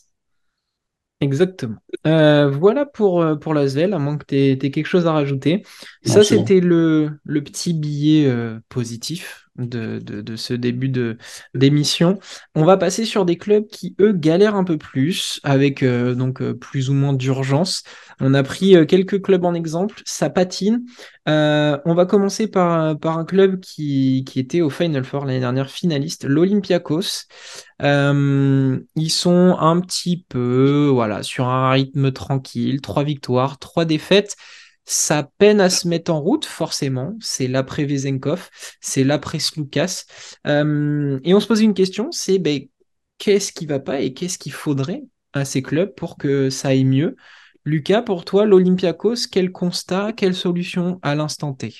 [1.20, 1.76] Exactement.
[2.06, 5.64] Euh, voilà pour, euh, pour l'Asvel, à moins que tu aies, quelque chose à rajouter.
[6.04, 11.16] Ça, c'était le, le, petit billet euh, positif de, de, ce début de,
[11.54, 12.18] d'émission.
[12.54, 16.90] On va passer sur des clubs qui, eux, galèrent un peu plus, avec donc plus
[16.90, 17.82] ou moins d'urgence.
[18.20, 20.84] On a pris quelques clubs en exemple, ça patine.
[21.26, 25.70] on va commencer par, par un club qui, qui était au Final Four l'année dernière,
[25.70, 27.26] finaliste, l'Olympiakos.
[27.82, 34.36] Euh, ils sont un petit peu voilà, sur un rythme tranquille, trois victoires, trois défaites.
[34.84, 37.16] Ça peine à se mettre en route, forcément.
[37.20, 40.04] C'est l'après Vezenkov, c'est l'après Slukas.
[40.46, 42.60] Euh, et on se pose une question, c'est ben,
[43.18, 46.84] qu'est-ce qui va pas et qu'est-ce qu'il faudrait à ces clubs pour que ça aille
[46.84, 47.16] mieux?
[47.64, 51.74] Lucas, pour toi, l'Olympiakos, quel constat, quelle solution à l'instant T?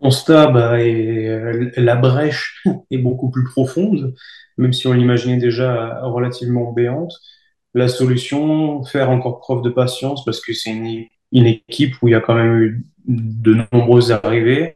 [0.00, 4.12] Constat, bah, euh, la brèche est beaucoup plus profonde,
[4.58, 7.12] même si on l'imaginait déjà relativement béante.
[7.74, 12.14] La solution, faire encore preuve de patience, parce que c'est une, équipe où il y
[12.14, 14.74] a quand même eu de nombreuses arrivées.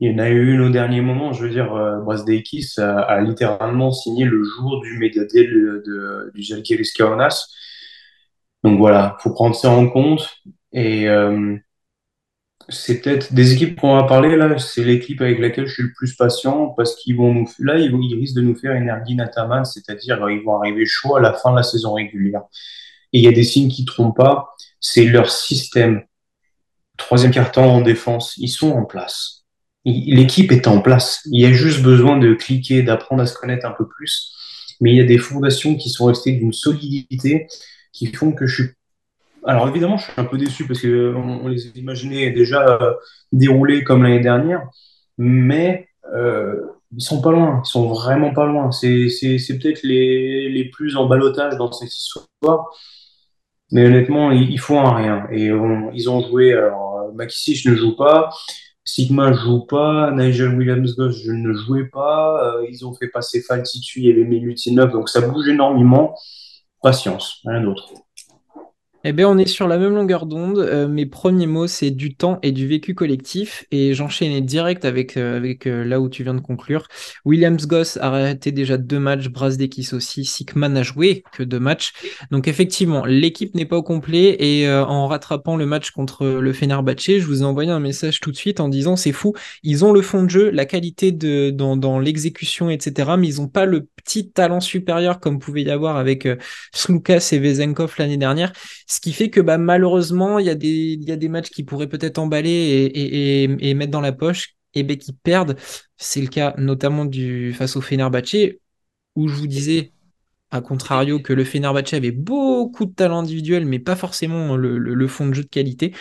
[0.00, 3.20] Il y en a eu une au dernier moment, je veux dire, euh, Brasdeikis a,
[3.22, 5.50] littéralement signé le jour du médiadel
[5.84, 7.48] de, du Zalgiris Kaunas.
[8.62, 10.28] Donc voilà, faut prendre ça en compte.
[10.72, 11.56] Et euh,
[12.68, 15.92] c'est peut-être des équipes qu'on va parler là, c'est l'équipe avec laquelle je suis le
[15.96, 19.24] plus patient parce qu'ils vont nous, là, ils, risquent de nous faire une Ergin
[19.64, 22.42] c'est-à-dire ils vont arriver chaud à la fin de la saison régulière.
[23.12, 24.55] Et il y a des signes qui ne trompent pas,
[24.86, 26.04] c'est leur système.
[26.96, 29.44] Troisième carton en défense, ils sont en place.
[29.84, 31.22] L'équipe est en place.
[31.26, 34.32] Il y a juste besoin de cliquer, d'apprendre à se connaître un peu plus.
[34.80, 37.48] Mais il y a des fondations qui sont restées d'une solidité
[37.92, 38.70] qui font que je suis
[39.44, 42.94] alors évidemment, je suis un peu déçu parce euh, on les imaginait déjà euh,
[43.30, 44.68] déroulés comme l'année dernière,
[45.18, 48.72] mais euh, ils sont pas loin, ils sont vraiment pas loin.
[48.72, 49.06] C'est,
[49.60, 52.72] peut-être les, les, plus en balotage dans cette histoire,
[53.72, 55.26] mais honnêtement, il, faut un rien.
[55.30, 58.30] Et ils ont joué, alors je ne joue pas,
[58.84, 63.42] Sigma ne joue pas, Nigel Williams-Goss je ne jouais pas, euh, ils ont fait passer
[63.42, 66.14] Faltitu, il y avait Milutinov, donc ça bouge énormément.
[66.82, 67.92] Patience, rien d'autre.
[69.08, 70.58] Eh bien, on est sur la même longueur d'onde.
[70.58, 73.64] Euh, mes premiers mots, c'est du temps et du vécu collectif.
[73.70, 76.88] Et j'enchaînais direct avec, euh, avec euh, là où tu viens de conclure.
[77.24, 80.24] Williams Goss a arrêté déjà deux matchs, Brasdekis aussi.
[80.24, 81.92] Sikman n'a joué que deux matchs.
[82.32, 84.38] Donc, effectivement, l'équipe n'est pas au complet.
[84.40, 88.32] Et en rattrapant le match contre le Fenerbahce, je vous ai envoyé un message tout
[88.32, 89.34] de suite en disant c'est fou.
[89.62, 93.12] Ils ont le fond de jeu, la qualité de, dans, dans l'exécution, etc.
[93.16, 96.28] Mais ils n'ont pas le petit talent supérieur comme pouvait y avoir avec
[96.74, 98.52] Slukas et Vezenkov l'année dernière
[98.96, 102.48] ce qui fait que bah, malheureusement, il y, a des, matchs qui pourraient peut-être emballer
[102.50, 105.56] et, et, et, mettre dans la poche et ben, qui perdent.
[105.98, 107.06] C'est le cas notamment
[107.52, 108.54] face au Fenerbahce,
[109.14, 109.92] où je vous disais,
[110.50, 115.26] à contrario, que le Fenerbahce avait beaucoup de talent individuel, mais pas forcément le fond
[115.26, 115.92] de jeu de qualité.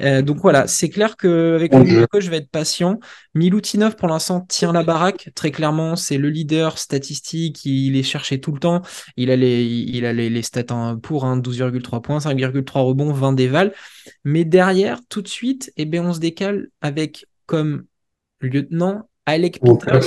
[0.00, 2.98] Euh, donc voilà, c'est clair qu'avec le coach, je vais être patient.
[3.34, 5.30] Milutinov, pour l'instant, tient la baraque.
[5.34, 7.64] Très clairement, c'est le leader statistique.
[7.64, 8.82] Il est cherché tout le temps.
[9.16, 13.72] Il a les, il a les, stats pour, 12,3 points, 5,3 rebonds, 20 dévals.
[14.24, 17.84] Mais derrière, tout de suite, eh bien, on se décale avec comme
[18.40, 20.04] lieutenant Alec Peters,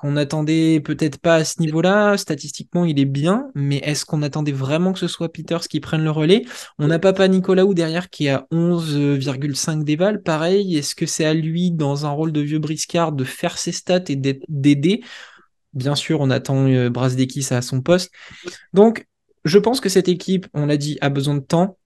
[0.00, 2.16] qu'on attendait peut-être pas à ce niveau-là.
[2.16, 6.04] Statistiquement, il est bien, mais est-ce qu'on attendait vraiment que ce soit Peters qui prenne
[6.04, 6.44] le relais?
[6.78, 10.22] On n'a pas Nicolaou derrière qui a 11,5 déval.
[10.22, 13.72] Pareil, est-ce que c'est à lui, dans un rôle de vieux briscard, de faire ses
[13.72, 14.14] stats et
[14.48, 15.02] d'aider?
[15.72, 18.12] Bien sûr, on attend euh, Brasdekis à son poste.
[18.72, 19.04] Donc,
[19.44, 21.76] je pense que cette équipe, on l'a dit, a besoin de temps,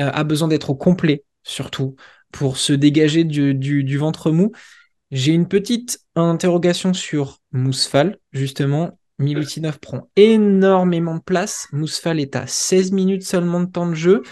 [0.00, 1.96] euh, a besoin d'être au complet, surtout,
[2.30, 4.52] pour se dégager du ventre mou.
[5.10, 8.98] J'ai une petite interrogation sur Mousfal, justement.
[9.18, 11.68] Milutinov prend énormément de place.
[11.72, 14.22] Mousfal est à 16 minutes seulement de temps de jeu.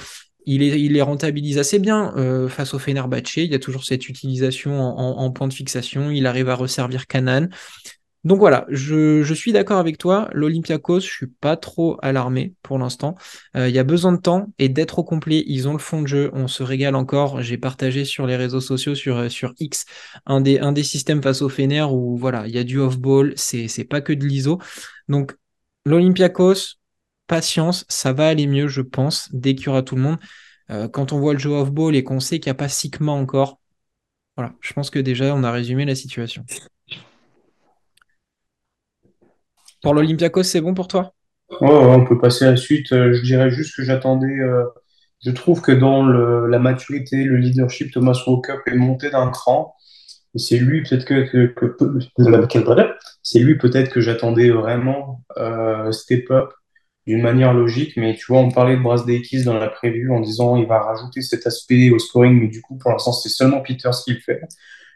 [0.45, 3.37] Il, est, il les rentabilise assez bien euh, face au Fenerbahce.
[3.37, 6.11] Il y a toujours cette utilisation en, en, point de fixation.
[6.11, 7.49] Il arrive à resservir Kanan.
[8.25, 10.29] Donc voilà, je, suis d'accord avec toi.
[10.33, 13.17] L'Olympiakos, je suis pas trop alarmé pour l'instant.
[13.57, 15.43] Euh, il y a besoin de temps et d'être au complet.
[15.49, 16.31] Ils ont le fond de jeu.
[16.33, 17.43] On se régale encore.
[17.43, 19.87] J'ai partagé sur les réseaux sociaux, sur, euh, X,
[20.27, 23.33] un des, systèmes face au Fener où voilà, il y a du off-ball.
[23.37, 24.61] C'est, c'est pas que de l'ISO.
[25.09, 25.37] Donc
[25.85, 26.77] l'Olympiakos,
[27.27, 30.19] patience, ça va aller mieux, je pense, dès qu'il y aura tout le monde.
[30.71, 33.13] Euh, quand on voit le jeu off-ball et qu'on sait qu'il n'y a pas Sigma
[33.13, 33.61] encore,
[34.37, 36.45] voilà, je pense que déjà on a résumé la situation.
[39.83, 41.13] Pour l'Olympiakos, c'est bon pour toi?
[41.61, 42.93] On peut passer à la suite.
[42.93, 44.39] Euh, je dirais juste que j'attendais.
[44.39, 44.65] Euh,
[45.25, 49.75] je trouve que dans la maturité, le leadership, Thomas Walker est monté d'un cran.
[50.35, 51.29] C'est lui peut-être que,
[53.23, 56.51] c'est lui peut-être que j'attendais vraiment euh, step up
[57.07, 60.21] d'une manière logique, mais tu vois, on parlait de Bras Keys dans la prévue en
[60.21, 63.61] disant il va rajouter cet aspect au scoring, mais du coup, pour l'instant, c'est seulement
[63.61, 64.41] Peters qui le fait.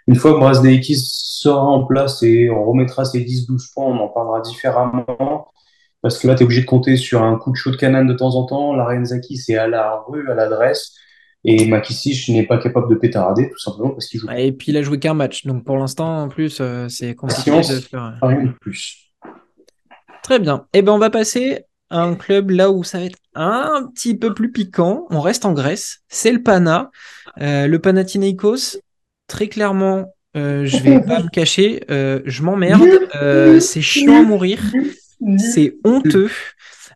[0.06, 3.98] Une fois que Bras Keys sera en place et on remettra ses 10-12 points, on
[3.98, 5.48] en parlera différemment.
[6.00, 8.06] Parce que là, tu es obligé de compter sur un coup de chaud de canane
[8.06, 8.74] de temps en temps.
[8.74, 10.94] La Renzaki, c'est à la rue, à l'adresse.
[11.44, 14.28] Et Makisic n'est pas capable de pétarader, tout simplement parce qu'il joue.
[14.30, 15.46] Et puis il a joué qu'un match.
[15.46, 18.18] Donc pour l'instant, en plus, euh, c'est compliqué de faire.
[18.22, 19.12] Rien de plus.
[20.22, 20.66] Très bien.
[20.72, 24.16] Eh ben, on va passer à un club là où ça va être un petit
[24.16, 25.06] peu plus piquant.
[25.10, 26.00] On reste en Grèce.
[26.08, 26.90] C'est le Pana.
[27.40, 28.78] Euh, le Panathinaikos,
[29.26, 32.82] très clairement, euh, je vais pas me cacher, euh, je m'emmerde.
[33.60, 34.60] c'est chiant à mourir.
[35.38, 36.30] C'est honteux.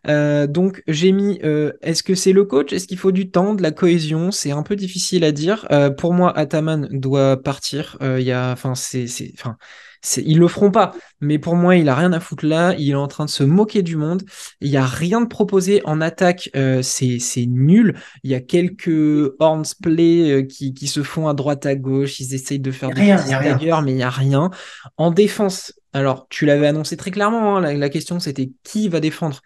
[0.05, 1.39] donc j'ai mis
[1.81, 2.73] est-ce que c'est le coach?
[2.73, 4.31] Est-ce qu'il faut du temps, de la cohésion?
[4.31, 5.67] C'est un peu difficile à dire.
[5.97, 7.97] pour moi, Ataman doit partir.
[8.01, 9.57] Il y a, enfin, c'est, enfin,
[10.17, 10.93] ils le feront pas.
[11.19, 12.73] Mais pour moi, il a rien à foutre là.
[12.77, 14.23] Il est en train de se moquer du monde.
[14.59, 16.49] Il y a rien de proposé en attaque.
[16.55, 17.95] Euh, c'est nul.
[18.23, 22.19] Il y a quelques horns play euh, qui, qui, se font à droite à gauche.
[22.19, 24.49] Ils essayent de faire des ailleurs, mais il y a rien.
[24.97, 27.57] En défense, alors tu l'avais annoncé très clairement.
[27.57, 29.41] Hein, la, question c'était qui va défendre?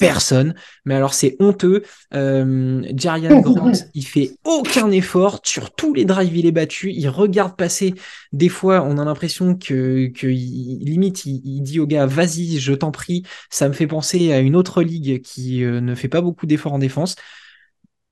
[0.00, 0.54] Personne.
[0.84, 1.84] Mais alors c'est honteux.
[2.14, 6.90] Euh, Jarian Grant, il fait aucun effort sur tous les drives, il est battu.
[6.90, 7.94] Il regarde passer.
[8.32, 12.90] Des fois, on a l'impression que, que limite, il, dit au gars, vas-y, je t'en
[12.90, 13.22] prie.
[13.50, 16.72] Ça me fait penser à une autre ligue qui euh, ne fait pas beaucoup d'efforts
[16.72, 17.14] en défense.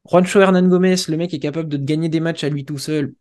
[0.08, 3.14] Juancho Hernan Gomez, le mec est capable de gagner des matchs à lui tout seul.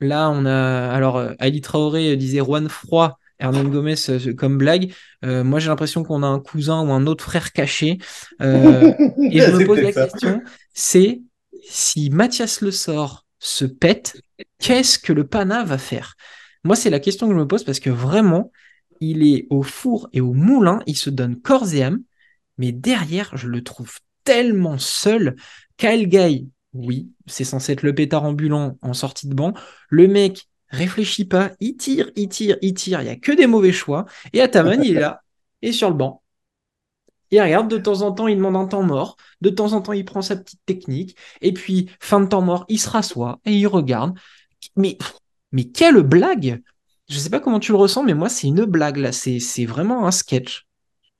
[0.00, 0.90] Là, on a.
[0.90, 4.92] Alors, euh, Ali Traoré disait Juan Froid Hernan Gomez euh, comme blague.
[5.24, 7.98] Euh, moi, j'ai l'impression qu'on a un cousin ou un autre frère caché.
[8.40, 8.92] Euh,
[9.30, 11.20] et je me pose la question, c'est
[11.62, 14.16] si Mathias Le Sort se pète,
[14.58, 16.14] qu'est-ce que le Pana va faire?
[16.64, 18.50] Moi, c'est la question que je me pose parce que vraiment,
[19.00, 22.00] il est au four et au moulin, il se donne corps et âme,
[22.56, 25.36] mais derrière, je le trouve tellement seul.
[25.76, 29.52] Kyle Guy, oui, c'est censé être le pétard ambulant en sortie de banc.
[29.90, 33.46] Le mec, réfléchit pas, il tire, il tire, il tire, il n'y a que des
[33.46, 34.06] mauvais choix.
[34.32, 35.22] Et Ataman, il est là,
[35.62, 36.22] et sur le banc.
[37.30, 39.92] Il regarde, de temps en temps, il demande un temps mort, de temps en temps,
[39.92, 43.52] il prend sa petite technique, et puis, fin de temps mort, il se rassoit et
[43.52, 44.16] il regarde.
[44.76, 44.98] Mais,
[45.52, 46.62] mais quelle blague
[47.08, 49.12] Je sais pas comment tu le ressens, mais moi, c'est une blague, là.
[49.12, 50.66] C'est vraiment un sketch.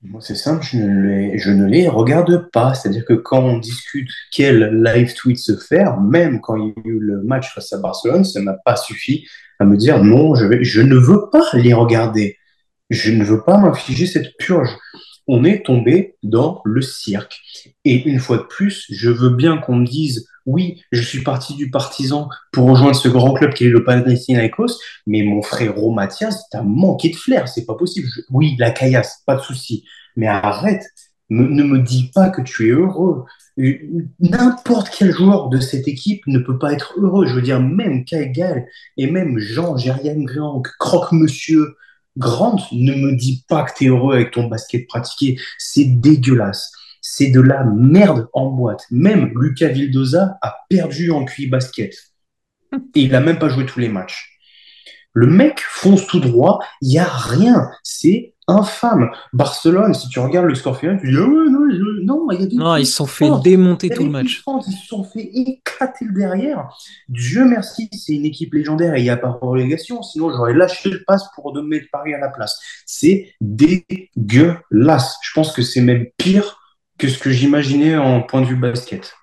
[0.07, 2.73] Moi, c'est simple, je ne, les, regarde pas.
[2.73, 6.81] C'est-à-dire que quand on discute quel live tweet se faire, même quand il y a
[6.85, 9.27] eu le match face à Barcelone, ça m'a pas suffi
[9.59, 12.37] à me dire non, je ne veux pas les regarder.
[12.89, 14.69] Je ne veux pas m'infliger cette purge.
[15.27, 17.41] On est tombé dans le cirque.
[17.83, 21.55] Et une fois de plus, je veux bien qu'on me dise oui, je suis parti
[21.55, 26.47] du partisan pour rejoindre ce grand club qui est le Panathinaikos, mais mon frérot Mathias,
[26.51, 28.07] t'as manqué de flair, c'est pas possible.
[28.29, 29.85] oui, la caillasse, pas de souci.
[30.15, 30.85] Mais arrête,
[31.29, 33.25] ne me dis pas que tu es heureux.
[34.19, 37.25] N'importe quel joueur de cette équipe ne peut pas être heureux.
[37.25, 38.31] Je veux dire, même Kai
[38.97, 41.75] et même Jean, Gérian Grand, Croque-Monsieur,
[42.17, 45.39] Grant, ne me dis pas que tu es heureux avec ton basket pratiqué.
[45.57, 46.71] C'est dégueulasse.
[47.07, 48.87] C'est de la merde en boîte.
[48.89, 51.93] Même Lucas Vildoza a perdu en QI basket.
[52.73, 54.39] Et il n'a même pas joué tous les matchs.
[55.13, 57.69] Le mec fonce tout droit, il n'y a rien.
[57.83, 59.11] C'est infâme.
[59.33, 61.67] Barcelone, si tu regardes le score final, tu dis ouais, non,
[62.01, 64.41] non, il y a des Non, ils se sont fait démonter tout le match.
[64.67, 66.67] ils se sont fait éclater le derrière.
[67.07, 70.01] Dieu merci, c'est une équipe légendaire et il n'y a pas de relégation.
[70.01, 72.59] Sinon, j'aurais lâché le passe pour mettre Paris à la place.
[72.87, 75.17] C'est dégueulasse.
[75.21, 76.57] Je pense que c'est même pire
[76.97, 79.13] que ce que j'imaginais en point de vue basket.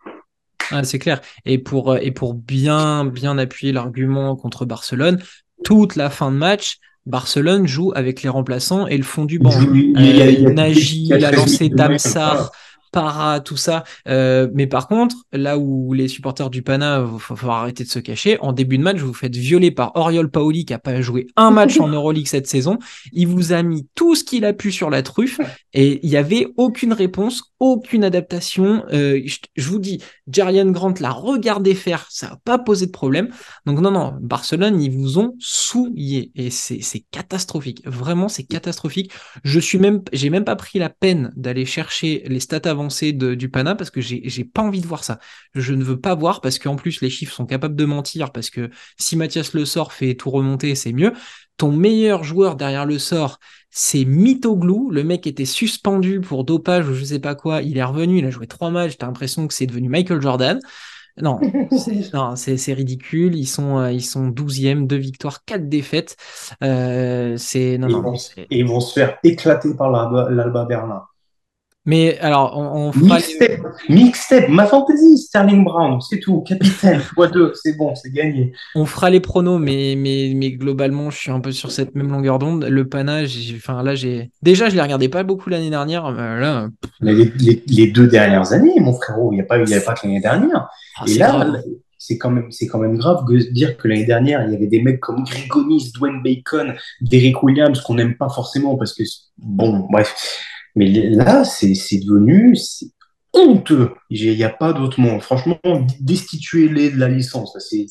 [0.71, 1.21] Ah, c'est clair.
[1.45, 5.23] Et pour, et pour bien, bien appuyer l'argument contre Barcelone,
[5.65, 9.51] toute la fin de match, Barcelone joue avec les remplaçants et le fond du banc.
[9.75, 12.53] Il, euh, Nagy, il a lancé Damsar,
[12.93, 13.83] para, tout ça.
[14.07, 17.99] Euh, mais par contre, là où les supporters du Pana, il faut, arrêter de se
[17.99, 21.01] cacher, en début de match, vous vous faites violer par Oriol Paoli qui a pas
[21.01, 22.79] joué un match en Euroleague cette saison.
[23.13, 25.41] Il vous a mis tout ce qu'il a pu sur la truffe
[25.73, 28.85] et il y avait aucune réponse, aucune adaptation.
[28.93, 33.29] Euh, je, vous dis, Jarian Grant l'a regardé faire, ça n'a pas posé de problème.
[33.67, 37.81] Donc non, non, Barcelone, ils vous ont souillé et c'est catastrophique.
[37.87, 39.13] Vraiment, c'est catastrophique.
[39.45, 43.49] Je suis même, j'ai même pas pris la peine d'aller chercher les stats avant du
[43.49, 45.21] Pana parce que j'ai pas envie de voir ça.
[45.55, 48.51] Je ne veux pas voir parce qu'en plus les chiffres sont capables de mentir parce
[48.51, 51.13] que si Mathias Le Sort fait tout remonter, c'est mieux.
[51.57, 53.39] Ton meilleur joueur derrière le sort,
[53.71, 54.91] c'est Mitoglou.
[54.91, 57.63] Le mec était suspendu pour dopage ou je sais pas quoi.
[57.63, 58.97] Il est revenu, il a joué trois matchs.
[58.99, 60.61] T'as l'impression que c'est devenu Michael Jordan.
[61.21, 61.39] Non,
[62.37, 63.35] c'est ridicule.
[63.37, 66.17] Ils sont, euh, ils sont 12e, deux victoires, quatre défaites.
[66.63, 67.89] Euh, c'est non,
[68.37, 71.03] et, ils vont, se faire éclater par l'Alba Berlin.
[71.85, 73.19] Mais alors, on, on fera.
[73.89, 76.43] Mixtape, ma fantaisie, Sterling Brown, c'est tout.
[76.43, 78.53] Capitaine, x2, c'est bon, c'est gagné.
[78.77, 82.11] On fera les pronos, mais, mais, mais globalement, je suis un peu sur cette même
[82.11, 82.65] longueur d'onde.
[82.65, 83.23] Le Pana,
[83.57, 84.31] enfin, là, j'ai.
[84.43, 86.11] Déjà, je les regardais pas beaucoup l'année dernière.
[86.13, 86.69] Là...
[87.01, 87.33] Les,
[87.67, 90.07] les, deux dernières années, mon frérot, il n'y a pas, il y avait pas que
[90.07, 90.69] l'année dernière.
[90.99, 91.53] Ah, Et là,
[91.99, 94.67] c'est quand même c'est quand même grave de dire que l'année dernière il y avait
[94.67, 99.05] des mecs comme Grigonis, Dwayne Bacon, Derek Williams qu'on n'aime pas forcément parce que
[99.39, 100.13] bon bref
[100.75, 102.57] mais là, c'est devenu
[103.33, 103.91] honteux.
[104.11, 105.21] Il n'y a pas d'autre mot.
[105.21, 105.59] Franchement,
[106.01, 107.87] destituer-les de la licence, c'est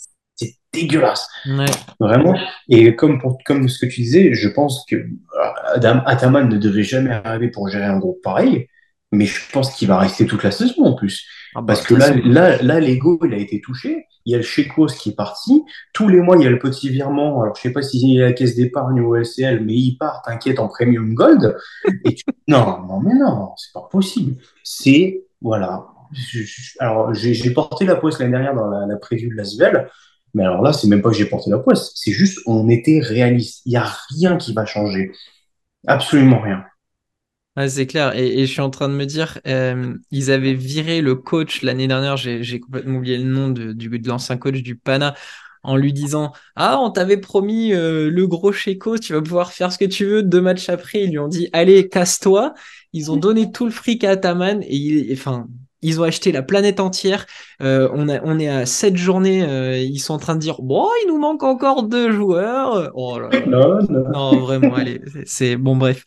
[0.73, 1.27] dégueulasse.
[1.99, 2.35] Vraiment.
[2.69, 5.05] Et comme, pour, comme ce que tu disais, je pense que
[5.73, 8.67] Adam Ataman ne devait jamais arriver pour gérer un groupe pareil,
[9.11, 11.25] mais je pense qu'il va rester toute la saison en plus.
[11.55, 14.05] Ah bah, Parce que là, là, là, l'ego, il a été touché.
[14.25, 15.63] Il y a le Chekos qui est parti.
[15.93, 17.41] Tous les mois, il y a le petit virement.
[17.41, 20.21] Alors, je sais pas s'il y a la caisse d'épargne ou LCL, mais il part,
[20.25, 21.57] t'inquiète, en premium gold.
[22.05, 22.15] Et
[22.47, 24.35] Non, non, mais non, c'est pas possible.
[24.63, 25.87] C'est, voilà.
[26.79, 29.89] alors, j'ai porté la poisse l'année dernière dans la, la prévue de Lasvel.
[30.33, 31.91] Mais alors là, c'est même pas que j'ai porté la poisse.
[31.95, 33.63] C'est juste, on était réaliste.
[33.65, 35.11] Il y a rien qui va changer.
[35.87, 36.63] Absolument rien
[37.67, 38.15] c'est clair.
[38.15, 41.87] Et, je suis en train de me dire, euh, ils avaient viré le coach l'année
[41.87, 45.15] dernière, j'ai complètement oublié le nom de, de l'ancien coach du Pana,
[45.63, 49.71] en lui disant Ah, on t'avait promis euh, le gros Checo, tu vas pouvoir faire
[49.71, 50.23] ce que tu veux.
[50.23, 52.53] Deux matchs après, ils lui ont dit Allez, casse-toi.
[52.93, 55.47] Ils ont donné tout le fric à Ataman et, enfin.
[55.83, 57.25] Ils ont acheté la planète entière.
[57.63, 59.79] Euh, on, a, on est à sept journées.
[59.81, 62.91] ils sont en train de dire Bon, il nous manque encore deux joueurs.
[62.93, 65.01] Oh non, non, vraiment, allez.
[65.25, 66.05] C'est bon, bref.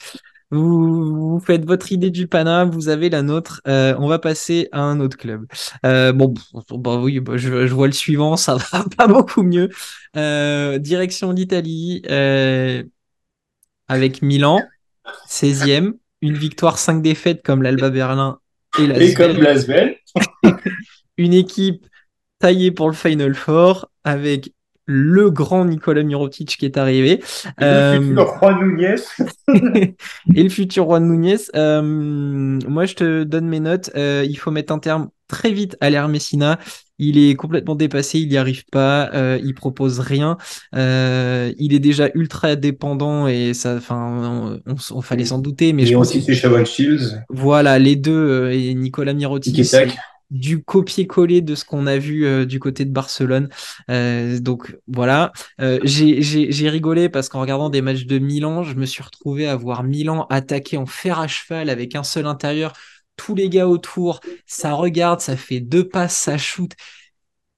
[0.54, 3.60] Vous, faites votre idée du Pana, vous avez la nôtre.
[3.66, 5.46] Euh, on va passer à un autre club.
[5.84, 6.32] Euh, bon,
[6.70, 9.68] bah oui, bah, je, vois le suivant, ça va pas beaucoup mieux.
[10.16, 12.02] Euh, direction d'Italie
[13.88, 14.62] avec Milan,
[15.28, 18.38] 16e, une victoire, 5 défaites comme l'Alba Berlin
[18.78, 19.36] et la Et comme
[21.18, 21.84] une équipe
[22.38, 24.53] taillée pour le Final Four avec
[24.86, 27.22] le grand Nicolas Mirotic qui est arrivé.
[27.60, 28.94] Et le futur euh, Juan Nunez.
[30.34, 31.36] et le futur Juan Nunez.
[31.54, 33.90] Euh, moi, je te donne mes notes.
[33.96, 36.58] Euh, il faut mettre un terme très vite à l'ère Messina.
[36.98, 39.10] Il est complètement dépassé, il n'y arrive pas,
[39.42, 40.36] il propose rien.
[40.72, 44.60] il est déjà ultra dépendant et ça, enfin,
[44.92, 45.72] on, fallait s'en douter.
[45.72, 47.24] Mais je aussi c'est Shields.
[47.30, 49.58] Voilà, les deux et Nicolas Mirotic
[50.30, 53.48] du copier-coller de ce qu'on a vu euh, du côté de Barcelone.
[53.90, 58.86] Euh, donc voilà, euh, j'ai rigolé parce qu'en regardant des matchs de Milan, je me
[58.86, 62.72] suis retrouvé à voir Milan attaquer en fer à cheval avec un seul intérieur,
[63.16, 66.72] tous les gars autour, ça regarde, ça fait deux passes, ça shoot.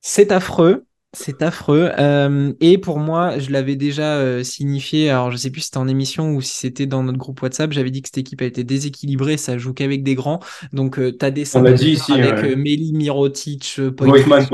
[0.01, 0.87] C'est affreux.
[1.13, 1.91] C'est affreux.
[1.99, 5.09] Euh, et pour moi, je l'avais déjà euh, signifié.
[5.09, 7.73] Alors, je sais plus si c'était en émission ou si c'était dans notre groupe WhatsApp.
[7.73, 9.39] J'avais dit que cette équipe a été déséquilibrée.
[9.39, 10.41] Ça joue qu'avec des grands.
[10.75, 12.13] Donc, euh, tu as des ici.
[12.13, 12.57] Avec ouais.
[12.57, 14.47] Meli, Mirotic, Voigtman,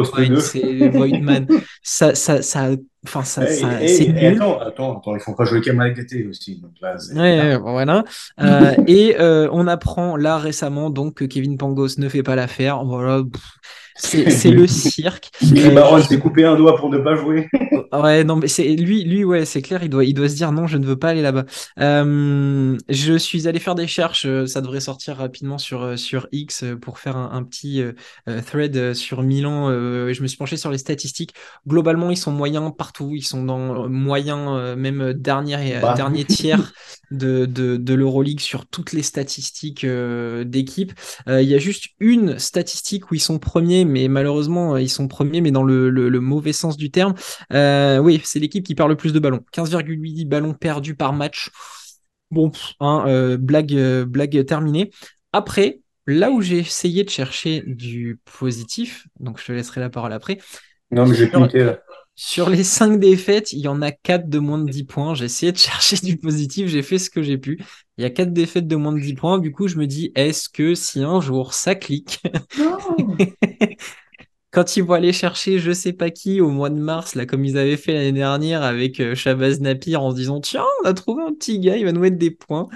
[0.93, 1.47] Voigtman.
[1.83, 2.71] ça, ça, ça,
[3.05, 6.61] enfin, ça, ça c'est Attends, attends, attends, il faut pas jouer Kamal d'été aussi.
[6.61, 8.05] Donc là, ouais, voilà.
[8.87, 12.85] et on apprend là récemment donc que Kevin Pangos ne fait pas l'affaire.
[12.85, 13.25] Voilà.
[13.97, 15.31] C'est le cirque.
[15.75, 17.49] Baron s'est coupé un doigt pour ne pas jouer.
[17.93, 20.53] ouais, non, mais c'est lui, lui, ouais, c'est clair, il doit, il doit se dire
[20.53, 21.45] non, je ne veux pas aller là-bas.
[21.79, 26.27] Euh, je suis allé faire des recherches, euh, ça devrait sortir rapidement sur, euh, sur
[26.33, 27.83] X pour faire un, petit
[28.47, 29.69] thread sur Milan.
[29.71, 31.35] je me suis penché sur les statistiques.
[31.67, 35.95] Globalement, ils sont moyens partout, ils sont dans moyen, même dernier, bah.
[35.95, 36.73] dernier tiers
[37.11, 40.93] de, de, de l'Euroleague sur toutes les statistiques d'équipe.
[41.27, 45.09] Il y a juste une statistique où ils sont premiers mais malheureusement, euh, ils sont
[45.09, 47.15] premiers, mais dans le, mauvais sens du terme.
[47.53, 49.45] Euh, oui, c'est l'équipe qui perd le plus de ballons.
[49.53, 51.51] 15,8 ballons perdus par match.
[52.31, 54.91] Bon, hein, euh, blague, blague terminée.
[55.33, 60.13] Après, là où j'ai essayé de chercher du positif, donc je te laisserai la parole
[60.13, 60.39] après.
[60.91, 61.81] Non, mais j'ai là.
[62.15, 65.15] Sur les 5 défaites, il y en a 4 de moins de 10 points.
[65.15, 67.59] J'ai essayé de chercher du positif, j'ai fait ce que j'ai pu.
[68.03, 69.39] Il y a 4 défaites de moins de 10 points.
[69.39, 72.21] Du coup, je me dis, est-ce que si un jour ça clique,
[74.51, 77.45] quand ils vont aller chercher je sais pas qui au mois de mars, là, comme
[77.45, 80.95] ils avaient fait l'année dernière avec euh, Shabazz Napir en se disant, tiens, on a
[80.95, 82.69] trouvé un petit gars, il va nous mettre des points.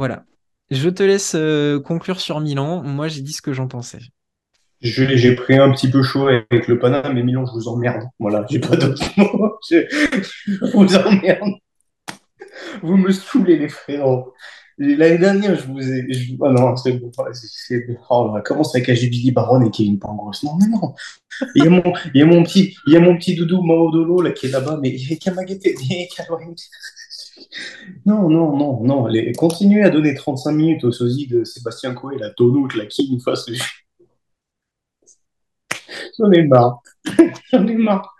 [0.00, 0.24] Voilà.
[0.72, 2.82] Je te laisse euh, conclure sur Milan.
[2.82, 4.00] Moi, j'ai dit ce que j'en pensais.
[4.80, 8.02] J'ai pris un petit peu chaud avec le Panama, mais Milan, je vous emmerde.
[8.18, 9.60] Voilà, j'ai pas d'autres mots.
[9.70, 9.86] Je,
[10.72, 11.52] vous emmerde.
[12.82, 14.34] Vous me saoulez, les frérots.
[14.78, 16.12] L'année dernière, je vous ai.
[16.12, 16.34] Je...
[16.38, 17.10] Oh non, c'est bon.
[18.10, 20.94] Oh là, comment ça cache Billy Baron et Kevin Pangos Non, mais non.
[21.54, 21.82] Il y a mon,
[22.14, 24.50] il y a mon petit, il y a mon petit doudou Maodolo là qui est
[24.50, 25.42] là-bas, mais il il y a
[28.04, 29.08] Non, non, non, non.
[29.36, 33.20] Continuez à donner 35 minutes au sosie de Sébastien Coé, la Tonout, la qui nous
[33.20, 33.46] fasse.
[36.18, 36.80] J'en ai marre.
[37.50, 38.14] J'en ai marre.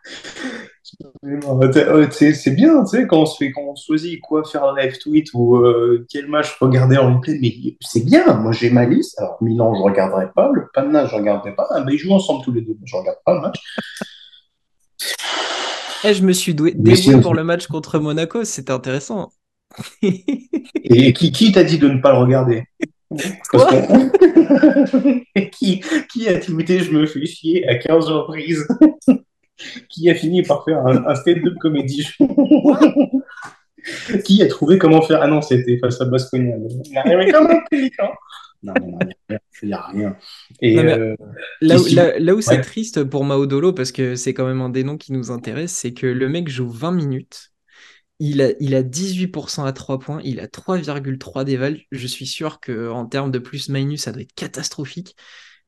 [2.10, 4.98] C'est bien, tu sais, quand on se fait, quand on choisit quoi faire un live
[4.98, 8.34] tweet ou euh, quel match regarder en replay, mais c'est bien.
[8.34, 9.18] Moi, j'ai ma liste.
[9.18, 10.50] Alors, Milan, je regarderai pas.
[10.52, 11.66] Le Panna, je regarderai pas.
[11.70, 12.76] Ah, mais ils jouent ensemble tous les deux.
[12.84, 13.60] Je regarde pas le match.
[16.04, 18.44] Et eh, je me suis dévoué pour le match contre Monaco.
[18.44, 19.32] C'était intéressant.
[20.02, 22.64] Et qui, qui t'a dit de ne pas le regarder?
[23.50, 23.70] Quoi?
[25.52, 25.82] qui,
[26.12, 28.66] qui a tweeté Je me fais chier à 15 reprises?
[29.88, 32.06] Qui a fini par faire un, un stand-up comédie
[34.24, 35.22] Qui a trouvé comment faire?
[35.22, 36.56] Ah non, c'était face à Basconia.
[36.84, 38.08] Il pélican.
[38.62, 38.98] Non, non,
[39.62, 40.16] il n'y a, rien.
[40.60, 41.14] Et, euh,
[41.60, 44.82] là, où, là, où c'est triste pour Maudolo, parce que c'est quand même un des
[44.82, 47.52] noms qui nous intéresse, c'est que le mec joue 20 minutes.
[48.18, 51.78] Il a, il a 18% à 3 points, il a 3,3 d'éval.
[51.92, 55.16] Je suis sûr qu'en termes de plus-minus, ça doit être catastrophique.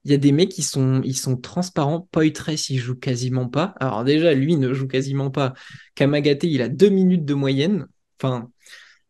[0.04, 2.08] Il y a des mecs qui sont, ils sont transparents.
[2.12, 3.74] Poitres, il joue quasiment pas.
[3.80, 5.54] Alors déjà, lui ne joue quasiment pas.
[5.94, 7.86] Kamagate, il a deux minutes de moyenne.
[8.20, 8.48] Enfin.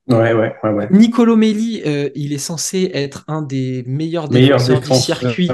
[0.09, 0.71] Ouais, ouais, ouais.
[0.71, 0.89] ouais.
[0.91, 5.51] Nicolo Melli, euh, il est censé être un des meilleurs défenseurs du circuit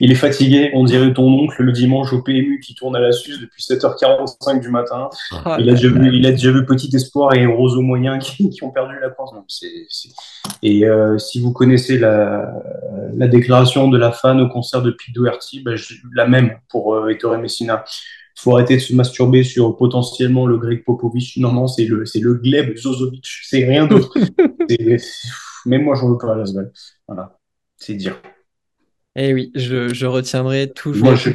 [0.00, 3.12] il est fatigué, on dirait ton oncle le dimanche au PMU qui tourne à la
[3.12, 5.08] Suisse depuis 7h45 du matin.
[5.44, 8.50] Ah, il, a déjà vu, il a déjà vu Petit Espoir et Roseau Moyen qui,
[8.50, 9.32] qui, ont perdu la France.
[10.62, 12.52] Et euh, si vous connaissez la,
[13.14, 15.72] la, déclaration de la fan au concert de Pete Doherty, bah,
[16.14, 17.84] la même pour euh, Ettore Messina.
[18.36, 21.36] Il faut arrêter de se masturber sur potentiellement le Greg Popovich.
[21.36, 23.26] Non, non, c'est le, c'est le Gleb Zozovic.
[23.44, 24.16] C'est rien d'autre.
[25.66, 26.72] même moi, j'en veux pas à Lasvel.
[27.06, 27.38] Voilà,
[27.76, 28.16] c'est dire.
[29.16, 31.04] Eh oui, je, retiendrai toujours.
[31.04, 31.30] Moi, je,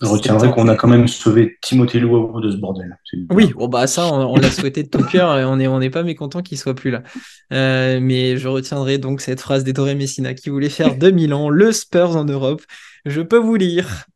[0.00, 2.98] retiendrai qu'on a quand même sauvé Timothée Louaou de ce bordel.
[3.30, 5.90] Oui, bon bah ça, on, l'a souhaité de tout cœur et on n'est on est
[5.90, 7.02] pas mécontent qu'il soit plus là.
[7.52, 11.72] Euh, mais je retiendrai donc cette phrase d'Ettore Messina qui voulait faire 2000 ans le
[11.72, 12.62] Spurs en Europe.
[13.06, 14.06] Je peux vous lire.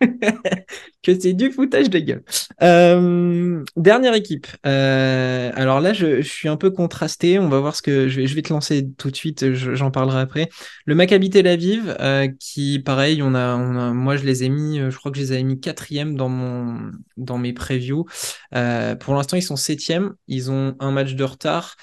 [1.02, 2.22] que c'est du foutage de gueule.
[2.62, 4.46] Euh, dernière équipe.
[4.66, 7.38] Euh, alors là, je, suis un peu contrasté.
[7.38, 9.54] On va voir ce que je vais, je te lancer tout de suite.
[9.54, 10.48] J'en parlerai après.
[10.84, 14.78] Le Maccabi Tel Aviv, euh, qui pareil, on on a, moi je les ai mis,
[14.78, 16.78] je crois que je les avais mis quatrième dans
[17.16, 18.06] dans mes previews.
[18.52, 20.14] pour l'instant, ils sont septième.
[20.28, 21.76] Ils ont un match de retard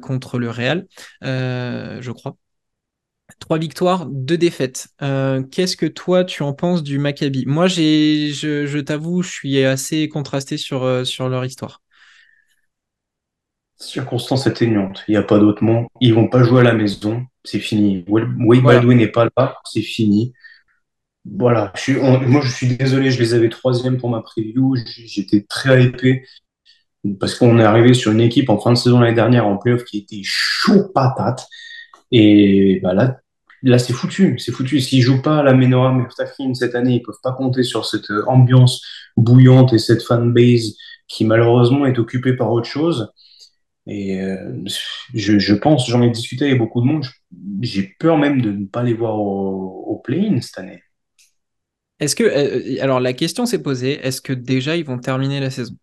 [0.00, 0.86] contre le Real,
[1.22, 2.36] je crois.
[3.38, 4.88] Trois victoires, deux défaites.
[5.02, 7.44] Euh, qu'est-ce que toi tu en penses du Maccabi?
[7.46, 11.82] Moi, j'ai, je, t'avoue, je suis assez contrasté sur, euh, sur leur histoire.
[13.78, 15.86] Circonstance atténuante, il n'y a pas d'autre mot.
[16.00, 18.04] Ils vont pas jouer à la maison, c'est fini.
[18.08, 20.32] Wade Baldwin n'est pas là, c'est fini.
[21.28, 26.24] Voilà, moi je suis désolé, je les avais troisième pour ma preview, j'étais très hypé
[27.20, 29.84] parce qu'on est arrivé sur une équipe en fin de saison l'année dernière en playoff
[29.84, 31.46] qui était chaud patate.
[32.12, 33.18] Et bah là,
[33.62, 34.80] là c'est foutu, c'est foutu.
[34.80, 38.10] S'ils jouent pas à la Menorah Mertafine cette année, ils peuvent pas compter sur cette
[38.10, 38.82] euh, ambiance
[39.16, 40.76] bouillante et cette fanbase
[41.08, 43.12] qui malheureusement est occupée par autre chose.
[43.86, 44.64] Et euh,
[45.14, 47.06] je, je, pense, j'en ai discuté avec beaucoup de monde,
[47.60, 50.82] j'ai peur même de ne pas les voir au, au play-in cette année.
[52.00, 55.50] Est-ce que, euh, alors la question s'est posée, est-ce que déjà ils vont terminer la
[55.50, 55.74] saison?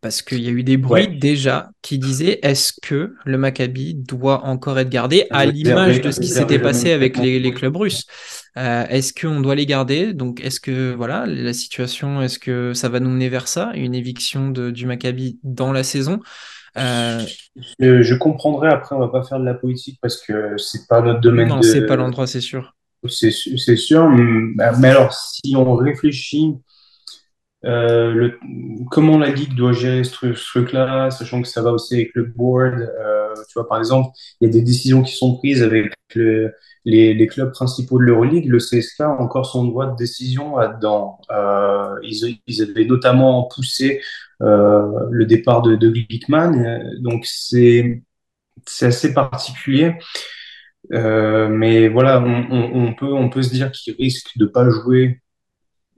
[0.00, 4.44] Parce qu'il y a eu des bruits déjà qui disaient est-ce que le Maccabi doit
[4.44, 8.06] encore être gardé à l'image de ce qui s'était passé avec les, clubs russes?
[8.56, 10.12] Euh, Est-ce qu'on doit les garder?
[10.12, 13.94] Donc est-ce que voilà la situation, est-ce que ça va nous mener vers ça, une
[13.94, 16.20] éviction de, du Maccabi dans la saison?
[16.78, 17.20] Euh...
[17.78, 18.68] je, je, comprendrai.
[18.68, 21.48] Après, on va pas faire de la politique parce que c'est pas notre domaine.
[21.48, 22.74] Non, c'est pas l'endroit, c'est sûr.
[23.08, 26.54] C'est sûr, mais alors si on réfléchit
[27.64, 28.30] euh,
[28.90, 32.80] comment la ligue doit gérer ce, truc-là, sachant que ça va aussi avec le board.
[32.80, 36.54] Euh, tu vois, par exemple, il y a des décisions qui sont prises avec le,
[36.84, 38.46] les, clubs principaux de l'Euroleague.
[38.46, 41.20] Le CSK a encore son droit de décision là-dedans.
[41.30, 44.00] Euh, ils, avaient notamment poussé
[44.40, 46.82] le départ de, de Glickman.
[47.00, 48.02] Donc, c'est
[48.80, 49.96] assez particulier.
[50.90, 55.20] Mais voilà, on, peut, on peut se dire qu'ils risquent de pas jouer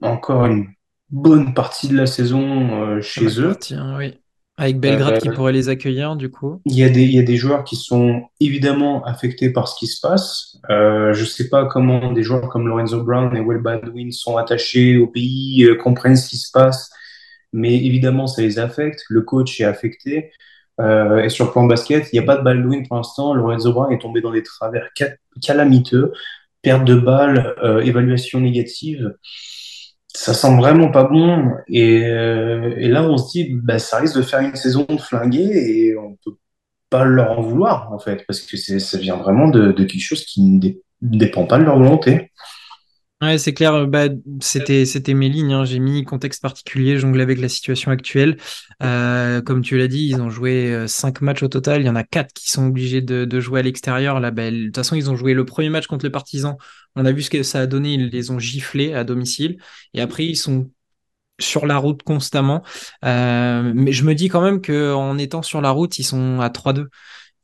[0.01, 0.67] encore une
[1.13, 3.55] bonne partie de la saison euh, chez eux.
[3.97, 4.15] oui.
[4.55, 6.61] Avec Belgrade qui euh, pourrait les accueillir, du coup.
[6.65, 9.75] Il y, a des, il y a des joueurs qui sont évidemment affectés par ce
[9.79, 10.59] qui se passe.
[10.69, 14.37] Euh, je ne sais pas comment des joueurs comme Lorenzo Brown et Will Baldwin sont
[14.37, 16.91] attachés au pays, comprennent ce qui se passe,
[17.51, 19.03] mais évidemment, ça les affecte.
[19.09, 20.31] Le coach est affecté.
[20.79, 23.33] et sur le plan basket, il n'y a pas de Baldwin pour l'instant.
[23.33, 24.87] Lorenzo Brown est tombé dans des travers
[25.41, 26.13] calamiteux,
[26.61, 29.15] perte de balles, évaluation négative.
[30.15, 31.51] Ça sent vraiment pas bon.
[31.67, 35.51] Et, et là, on se dit, bah, ça risque de faire une saison de flinguer
[35.51, 36.37] et on peut
[36.89, 40.23] pas leur en vouloir, en fait, parce que ça vient vraiment de, de, quelque chose
[40.25, 40.69] qui ne
[41.01, 42.31] dépend pas de leur volonté.
[43.23, 43.87] Ouais, c'est clair.
[43.87, 44.09] Bah,
[44.41, 45.53] c'était, c'était mes lignes.
[45.53, 45.63] Hein.
[45.63, 48.35] J'ai mis contexte particulier, jonglé avec la situation actuelle.
[48.81, 51.81] Euh, comme tu l'as dit, ils ont joué euh, cinq matchs au total.
[51.81, 54.19] Il y en a quatre qui sont obligés de, jouer à l'extérieur.
[54.19, 56.57] Bah, de toute façon, ils ont joué le premier match contre le Partisan.
[56.95, 57.93] On a vu ce que ça a donné.
[57.93, 59.57] Ils les ont giflés à domicile.
[59.93, 60.69] Et après, ils sont
[61.39, 62.61] sur la route constamment.
[63.05, 66.49] Euh, mais je me dis quand même qu'en étant sur la route, ils sont à
[66.49, 66.87] 3-2.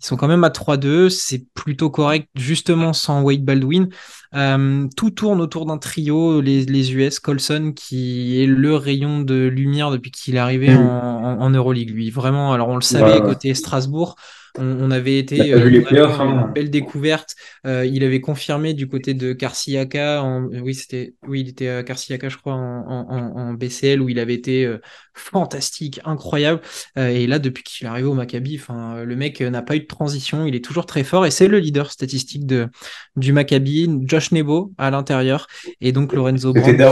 [0.01, 3.89] Ils sont quand même à 3-2, c'est plutôt correct, justement sans Wade Baldwin.
[4.33, 9.47] Euh, tout tourne autour d'un trio, les, les, US, Colson qui est le rayon de
[9.47, 10.77] lumière depuis qu'il est arrivé mm.
[10.77, 12.11] en, en, Euroleague, lui.
[12.11, 14.15] Vraiment, alors on le savait côté Strasbourg,
[14.57, 16.51] on, avait été euh, une hein.
[16.53, 17.35] belle découverte.
[17.65, 21.83] Euh, il avait confirmé du côté de Carciaca, en, oui c'était, oui il était à
[21.83, 24.79] Carciaca je crois en, BCL où il avait été euh,
[25.13, 26.61] fantastique, incroyable.
[26.95, 29.87] et là depuis qu'il est arrivé au Maccabi, enfin le mec n'a pas eu de
[29.87, 32.67] transition, il est toujours très fort et c'est le leader statistique de
[33.15, 33.89] du Maccabi.
[34.03, 35.47] Josh Nebo à l'intérieur
[35.81, 36.53] et donc Lorenzo.
[36.55, 36.85] C'était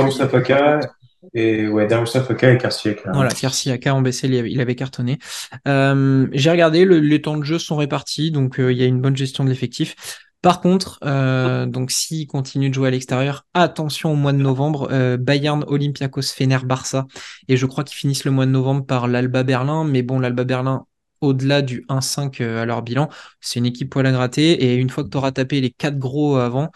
[1.34, 3.12] et ouais, Darussa Foka et Karsiaka.
[3.14, 5.20] Voilà, Karsiaka en BC, il avait cartonné.
[5.68, 9.02] Euh, j'ai regardé, les temps de jeu sont répartis, donc euh, il y a une
[9.02, 9.96] bonne gestion de l'effectif.
[10.42, 14.88] Par contre, euh, donc s'il continue de jouer à l'extérieur, attention au mois de novembre,
[15.18, 17.08] Bayern, Olympiakos, Fener, Barça,
[17.48, 20.44] et je crois qu'ils finissent le mois de novembre par l'Alba Berlin, mais bon, l'Alba
[20.44, 20.86] Berlin,
[21.22, 23.10] au-delà du 1-5 à leur bilan,
[23.42, 25.98] c'est une équipe poil à gratter, et une fois que tu auras tapé les quatre
[25.98, 26.72] gros avant,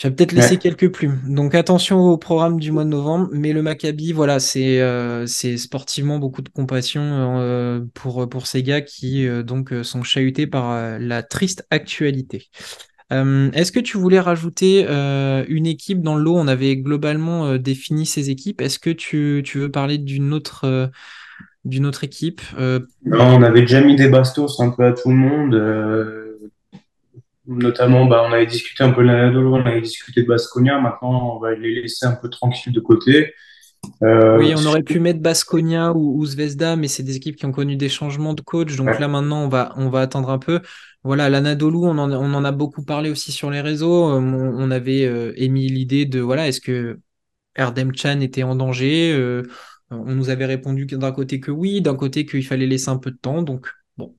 [0.00, 1.20] tu vas peut-être laisser quelques plumes.
[1.26, 3.28] Donc attention au programme du mois de novembre.
[3.32, 8.80] Mais le Maccabi, voilà, c'est euh, sportivement beaucoup de compassion euh, pour, pour ces gars
[8.80, 12.46] qui euh, donc sont chahutés par la triste actualité.
[13.10, 16.36] Est-ce que tu voulais rajouter une équipe dans le lot?
[16.36, 18.62] On avait globalement défini ces équipes.
[18.62, 20.90] Est-ce que tu, tu, veux parler d'une autre,
[21.66, 25.16] d'une autre équipe Non, on avait déjà mis des bastos un peu à tout le
[25.16, 26.19] monde
[27.50, 30.80] notamment, bah, on avait discuté un peu de l'Anadolu, on avait discuté de Basconia.
[30.80, 33.34] Maintenant, on va les laisser un peu tranquilles de côté.
[34.02, 37.46] Euh, oui, on aurait pu mettre Basconia ou, ou Zvezda, mais c'est des équipes qui
[37.46, 38.76] ont connu des changements de coach.
[38.76, 40.60] Donc là, maintenant, on va, on va attendre un peu.
[41.02, 44.10] Voilà, l'Anadolu, on en, on en a beaucoup parlé aussi sur les réseaux.
[44.10, 47.00] Euh, on, avait euh, émis l'idée de, voilà, est-ce que
[47.56, 49.42] Erdem Chan était en danger?
[49.90, 53.10] On nous avait répondu d'un côté que oui, d'un côté qu'il fallait laisser un peu
[53.10, 53.42] de temps.
[53.42, 54.14] Donc, bon,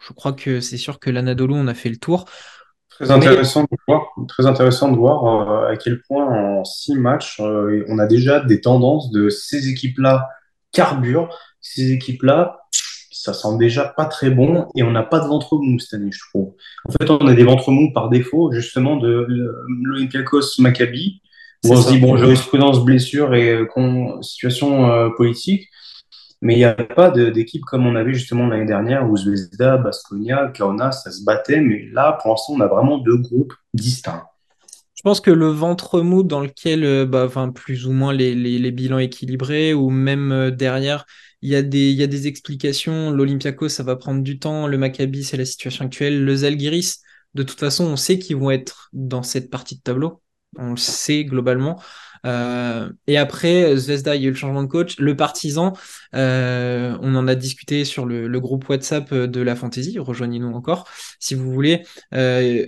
[0.00, 2.26] je crois que c'est sûr que l'Anadolu, on a fait le tour.
[2.98, 7.40] Très intéressant, de voir, très intéressant de voir euh, à quel point en six matchs,
[7.40, 10.26] euh, on a déjà des tendances de ces équipes-là
[10.72, 11.28] carburent,
[11.60, 12.60] ces équipes-là,
[13.10, 16.10] ça sent déjà pas très bon et on n'a pas de ventre mou cette année,
[16.10, 16.54] je trouve.
[16.88, 19.26] En fait, on a des ventres mous par défaut, justement, de
[19.82, 21.20] l'Olympiakos Maccabi,
[21.64, 25.68] où on se dit, bon, jurisprudence, blessure et euh, situation politique.
[26.42, 30.52] Mais il n'y a pas d'équipe comme on avait justement l'année dernière où Zvezda, Baskonia,
[30.54, 31.60] Kauna, ça se battait.
[31.60, 34.24] Mais là, pour l'instant, on a vraiment deux groupes distincts.
[34.94, 38.70] Je pense que le ventre mou dans lequel, euh, bah, plus ou moins les, les,
[38.70, 41.04] bilans équilibrés, ou même euh, derrière,
[41.42, 43.10] il y, a des, il y a des explications.
[43.10, 44.66] L'Olympiakos, ça va prendre du temps.
[44.66, 46.24] Le Maccabi, c'est la situation actuelle.
[46.24, 47.02] Le Zalgiris,
[47.34, 50.22] de toute façon, on sait qu'ils vont être dans cette partie de tableau.
[50.58, 51.80] On le sait globalement.
[52.26, 54.98] Euh, et après, Zvezda, il y a eu le changement de coach.
[54.98, 55.72] Le partisan,
[56.14, 59.98] euh, on en a discuté sur le, groupe WhatsApp de la Fantasy.
[59.98, 60.88] Rejoignez-nous encore
[61.20, 61.84] si vous voulez.
[62.14, 62.66] Euh,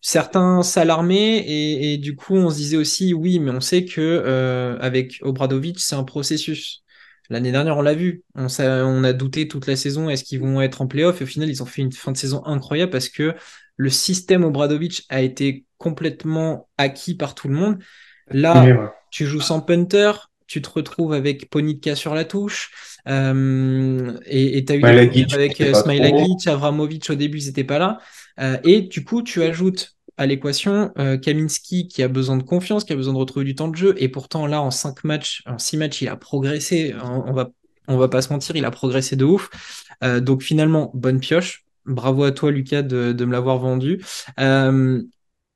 [0.00, 5.18] certains s'alarmaient et, du coup, on se disait aussi, oui, mais on sait que avec
[5.22, 6.82] Obradovic, c'est un processus.
[7.28, 8.22] L'année dernière, on l'a vu.
[8.36, 10.08] On, on, a douté toute la saison.
[10.08, 11.20] Est-ce qu'ils vont être en playoff?
[11.20, 13.34] Et au final, ils ont fait une fin de saison incroyable parce que
[13.76, 17.78] le système Obradovic a été complètement acquis par tout le monde.
[18.30, 20.12] Là, tu joues sans punter,
[20.46, 22.70] tu te retrouves avec Ponitka sur la touche,
[23.08, 27.78] euh, et tu as eu des avec euh, Smilagic, Avramovic au début, ils n'étaient pas
[27.78, 27.98] là.
[28.40, 32.92] Euh, et du coup, tu ajoutes à l'équation Kaminski qui a besoin de confiance, qui
[32.94, 35.58] a besoin de retrouver du temps de jeu, et pourtant là, en 5 matchs, en
[35.58, 37.50] 6 matchs, il a progressé, on, va,
[37.86, 39.50] on va pas se mentir, il a progressé de ouf.
[40.22, 41.64] donc finalement, bonne pioche.
[41.84, 44.02] Bravo à toi, Lucas, de, de me l'avoir vendu.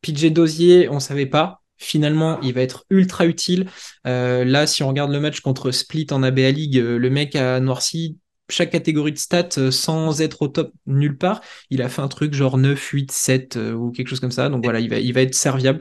[0.03, 1.60] PJ Dosier, on savait pas.
[1.83, 3.67] Finalement, il va être ultra utile.
[4.07, 7.35] Euh, là, si on regarde le match contre Split en ABA League, euh, le mec
[7.35, 8.19] a noirci
[8.51, 11.41] chaque catégorie de stats euh, sans être au top nulle part.
[11.71, 14.51] Il a fait un truc genre 9, 8, 7 ou quelque chose comme ça.
[14.51, 15.79] Donc voilà, il va, il va être serviable.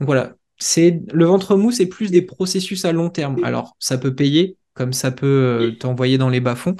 [0.00, 3.36] Donc voilà, c'est le ventre mou, c'est plus des processus à long terme.
[3.44, 6.76] Alors, ça peut payer, comme ça peut t'envoyer dans les bas-fonds.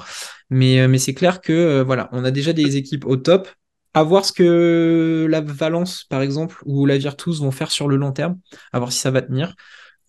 [0.49, 3.49] Mais, mais c'est clair que voilà, on a déjà des équipes au top
[3.97, 7.95] à voir ce que la Valence, par exemple, ou la Virtus vont faire sur le
[7.95, 8.39] long terme,
[8.71, 9.55] à voir si ça va tenir.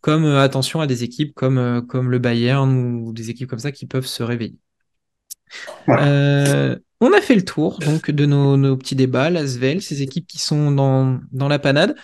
[0.00, 3.86] comme attention à des équipes comme, comme le Bayern ou des équipes comme ça qui
[3.86, 4.58] peuvent se réveiller.
[5.88, 10.38] on a fait le tour donc de nos, nos petits débats, l'Asvel, ces équipes qui
[10.38, 11.96] sont dans, dans la panade.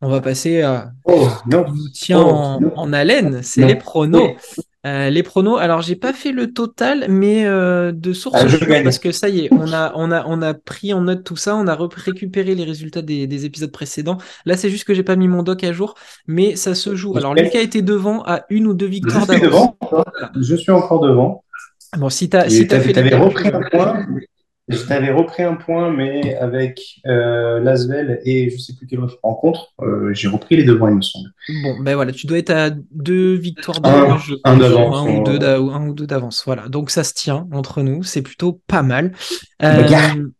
[0.00, 1.64] On va passer à oh, non.
[1.72, 4.36] nous tient Oh, en, en haleine, c'est les pronos.
[4.86, 8.56] Euh, les pronos, alors j'ai pas fait le total, mais euh, de source Ah, je
[8.84, 11.34] parce que ça y est, on a, on a, on a pris en note tout
[11.36, 14.18] ça, on a récupéré les résultats des, des épisodes précédents.
[14.44, 15.94] Là, c'est juste que j'ai pas mis mon doc à jour,
[16.28, 17.16] mais ça se joue.
[17.16, 17.34] Alors.
[17.34, 19.42] Lucas était devant à une ou deux Je victoires suis d'avance.
[19.42, 19.76] devant.
[19.80, 20.04] encore.
[20.40, 21.42] Je suis encore devant.
[21.96, 24.06] Bon, si fait t'avais les repris un point.
[24.68, 29.18] Je t'avais repris un point, mais avec euh, Lasvel et je sais plus quelle autre
[29.22, 31.28] rencontre, euh, j'ai repris les devants, il me semble.
[31.62, 35.02] Bon, ben voilà, tu dois être à deux victoires Un- d'avance, un pense, d'avance, un
[35.04, 36.42] ou on- deux un ou deux d'avance.
[36.46, 39.12] Voilà, donc ça se tient entre nous, c'est plutôt pas mal.
[39.60, 40.16] Bagarre.
[40.16, 40.32] Euh,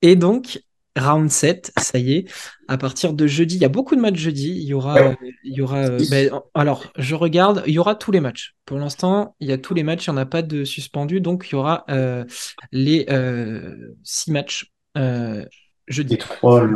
[0.00, 0.62] et donc,
[0.98, 2.24] round 7, ça y est,
[2.68, 4.50] à partir de jeudi, il y a beaucoup de matchs jeudi.
[4.50, 5.16] Il y aura, Ouais.
[5.44, 5.78] il y aura.
[5.78, 8.54] euh, ben, alors, je regarde, il y aura tous les matchs.
[8.66, 11.20] Pour l'instant, il y a tous les matchs, il n'y en a pas de suspendus,
[11.20, 12.24] donc il y aura euh,
[12.72, 15.44] les euh, six matchs euh,
[15.88, 16.14] jeudi.
[16.14, 16.66] Les trois.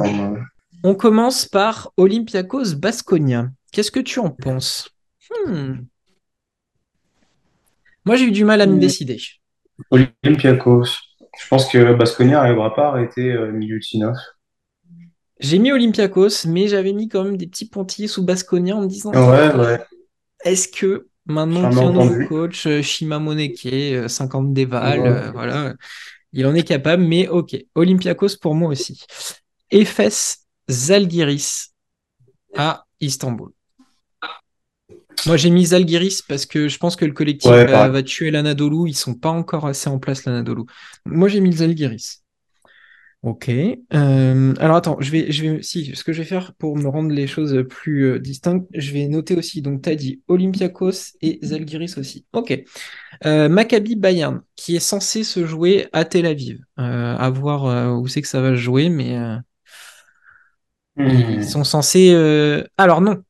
[0.82, 3.50] On commence par Olympiakos Basconia.
[3.72, 4.90] Qu'est-ce que tu en penses?
[5.46, 5.76] Hmm.
[8.04, 8.80] Moi, j'ai eu du mal à me Hmm.
[8.80, 9.18] décider.
[9.90, 10.98] Olympiakos.
[11.42, 14.16] Je pense que Basconia n'arrivera pas à arrêter euh, Milutinov.
[15.40, 18.86] J'ai mis Olympiakos, mais j'avais mis quand même des petits pontillés sous Basconia en me
[18.86, 19.80] disant Ouais, ouais.
[20.44, 25.00] est-ce que maintenant qu'il y a un nouveau coach, euh, Shima Moneke, euh, 50 déval,
[25.00, 25.08] Ouais.
[25.08, 25.74] euh, voilà,
[26.32, 27.56] il en est capable, mais ok.
[27.74, 29.04] Olympiakos pour moi aussi.
[29.70, 30.38] Efes
[30.70, 31.72] Zalgiris
[32.56, 33.50] à Istanbul.
[35.26, 38.90] Moi, j'ai mis Zalgiris parce que je pense que le collectif Ouais, va, tuer l'Anadolu.
[38.90, 40.62] Ils sont pas encore assez en place, l'Anadolu.
[41.06, 42.20] Moi, j'ai mis le Zalgiris.
[43.22, 43.48] Ok.
[43.48, 46.86] Euh, alors attends, je vais, je vais, si, ce que je vais faire pour me
[46.88, 49.62] rendre les choses plus euh, distinctes, je vais noter aussi.
[49.62, 52.26] Donc, tu as dit Olympiakos et Zalgiris aussi.
[52.34, 52.62] Ok.
[53.24, 56.58] Euh, Maccabi Bayern, qui est censé se jouer à Tel Aviv.
[56.78, 59.36] Euh, à voir euh, où c'est que ça va se jouer, mais euh,
[60.96, 61.08] Hmm.
[61.08, 62.12] ils sont censés.
[62.14, 63.22] euh, Alors non.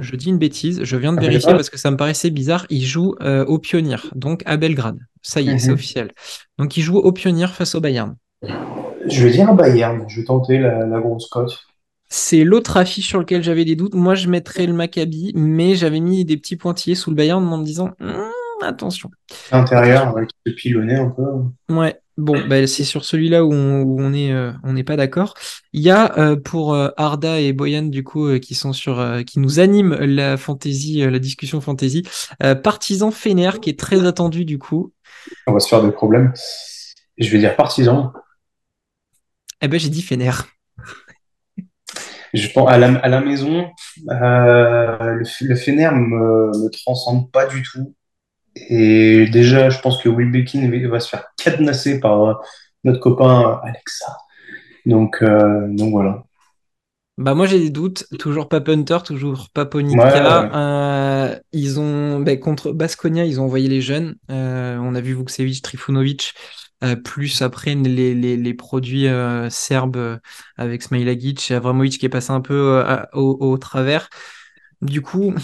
[0.00, 0.82] Je dis une bêtise.
[0.82, 2.66] Je viens de Ah, vérifier parce que ça me paraissait bizarre.
[2.70, 4.98] Ils jouent euh, au Pionnier, donc à Belgrade.
[5.22, 5.74] Ça y est, c'est Mhm.
[5.74, 6.12] officiel.
[6.58, 8.16] Donc ils jouent au Pionnier face au Bayern.
[9.06, 10.04] Je vais dire Bayern.
[10.08, 11.58] Je vais tenter la, la grosse cote.
[12.08, 13.94] C'est l'autre affiche sur lequel j'avais des doutes.
[13.94, 17.58] Moi, je mettrais le Maccabi, mais j'avais mis des petits pointillés sous le Bayern en
[17.58, 18.30] me disant Hum,
[18.62, 19.10] attention.
[19.50, 21.22] Intérieur, avec le pilonné un peu.
[21.74, 24.96] Ouais, bon, bah, c'est sur celui-là où on, où on est, euh, on n'est pas
[24.96, 25.34] d'accord.
[25.72, 29.40] Il y a euh, pour euh, Arda et Boyan du coup qui sont sur, qui
[29.40, 32.02] nous animent la fantasy, euh, la discussion fantasy.
[32.42, 34.92] Euh, Partisan Fener qui est très attendu du coup.
[35.46, 36.32] On va se faire des problèmes.
[37.18, 38.12] Je vais dire partisan.
[39.60, 40.32] Eh ben j'ai dit Fener.
[42.32, 43.70] Je pense à la, à la maison,
[44.06, 47.94] le, le Fener me, me transcende pas du tout.
[48.56, 52.34] Et déjà, je pense que Wilbekin va se faire cadenasser par euh,
[52.84, 54.16] notre copain Alexa.
[54.86, 56.24] Donc, euh, donc voilà.
[57.16, 60.02] Bah moi j'ai des doutes, toujours pas Punter, toujours pas Ponica.
[60.02, 60.50] Ouais, ouais.
[60.52, 64.16] Euh, ils ont bah, contre Baskonia, ils ont envoyé les jeunes.
[64.32, 66.34] Euh, on a vu Vukcevic, Trifunovic,
[67.04, 69.06] plus après les, les, les produits
[69.48, 70.18] serbes
[70.56, 74.08] avec Smilagic et Avramovic qui est passé un peu au travers.
[74.82, 75.34] Du coup,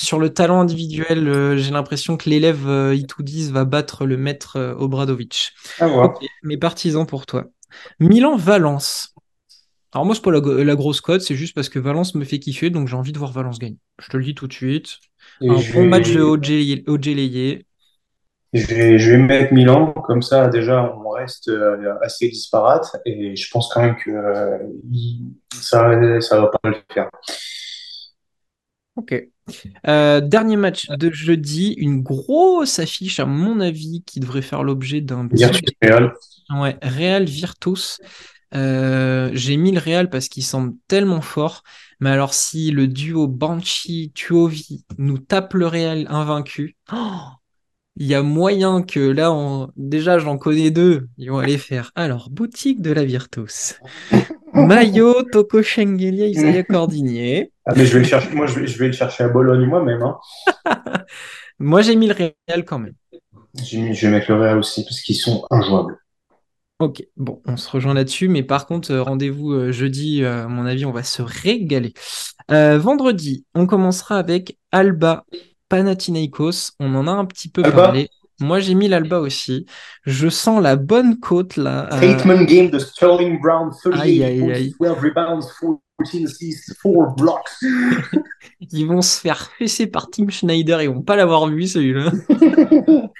[0.00, 4.56] sur le talent individuel, euh, j'ai l'impression que l'élève euh, Itoudis va battre le maître
[4.56, 5.52] euh, Obradovic.
[5.78, 6.10] À voir.
[6.10, 7.46] Ok, mes partisans pour toi.
[8.00, 9.14] Milan-Valence.
[9.92, 12.70] Alors moi, c'est pas la, grosse cote, c'est juste parce que Valence me fait kiffer,
[12.70, 13.78] donc j'ai envie de voir Valence gagner.
[14.00, 14.98] Je te le dis tout de suite.
[15.40, 17.64] Et Un je bon match de Ojeleye.
[18.52, 23.36] Je vais, je vais mettre Milan, comme ça déjà on reste euh, assez disparate et
[23.36, 24.58] je pense quand même que euh,
[25.54, 27.10] ça, ça va pas le faire.
[29.00, 29.14] Ok.
[29.88, 35.00] Euh, dernier match de jeudi, une grosse affiche à mon avis qui devrait faire l'objet
[35.00, 36.12] d'un Virtus Real.
[36.50, 37.98] Ouais, Real Virtus.
[38.54, 41.62] Euh, j'ai mis le Real parce qu'il semble tellement fort.
[41.98, 47.20] Mais alors, si le duo Banshee-Tuovi nous tape le Real invaincu, oh,
[47.96, 49.70] il y a moyen que là, on...
[49.76, 51.08] déjà, j'en connais deux.
[51.16, 51.90] Ils vont aller faire.
[51.94, 53.80] Alors, boutique de la Virtus.
[54.54, 57.52] Mayo, Toko Schengelia, Isaiah Cordigné.
[57.66, 59.64] Ah, mais je vais le chercher, moi je vais, je vais le chercher à Bologne
[59.66, 60.02] moi-même.
[60.02, 60.18] Hein.
[61.60, 62.94] Moi, j'ai mis le Real quand même.
[63.62, 65.98] J'ai mis- je vais mettre le Real aussi parce qu'ils sont injouables.
[66.78, 70.48] Ok, bon, on se rejoint là-dessus, mais par contre, euh, rendez-vous euh, jeudi, euh, à
[70.48, 71.92] mon avis, on va se régaler.
[72.50, 75.26] Euh, vendredi, on commencera avec Alba
[75.68, 76.72] Panathinaikos.
[76.80, 78.08] On en a un petit peu Alba parlé.
[78.40, 79.66] Moi, j'ai mis l'Alba aussi.
[80.04, 81.88] Je sens la bonne côte là.
[81.92, 87.50] Statement game de Sterling Brown, 38 12 rebounds, 14 assists, 4 blocks.
[88.72, 90.82] Ils vont se faire fesser par Tim Schneider.
[90.82, 92.10] Ils vont pas l'avoir vu celui-là.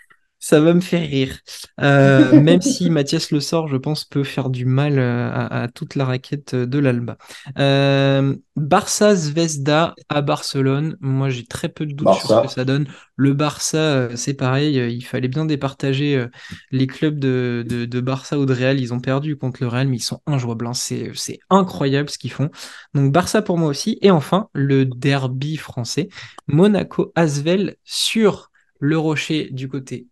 [0.41, 1.39] ça va me faire rire.
[1.81, 5.95] Euh, même si Mathias Le Sort, je pense, peut faire du mal euh, à, toute
[5.95, 7.19] la raquette de l'Alba.
[7.59, 10.97] Euh, Barça Zvezda à Barcelone.
[11.01, 12.89] Moi, j'ai très peu de doutes sur ce que ça donne.
[13.17, 14.77] Le Barça, c'est pareil.
[14.77, 16.27] Il fallait bien départager
[16.71, 18.81] les clubs de, de, Barça ou de Real.
[18.81, 20.67] Ils ont perdu contre le Real, mais ils sont injouables.
[20.67, 20.75] Hein.
[20.75, 22.49] C'est, c'est incroyable ce qu'ils font.
[22.95, 23.99] Donc, Barça pour moi aussi.
[24.01, 26.09] Et enfin, le derby français.
[26.47, 30.07] Monaco-Asvel sur le rocher du côté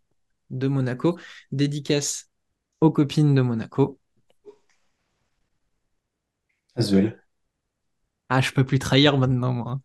[0.50, 1.18] de Monaco.
[1.52, 2.30] Dédicace
[2.80, 3.98] aux copines de Monaco.
[6.76, 7.22] Azuel.
[8.28, 9.80] Ah, je peux plus trahir maintenant, moi.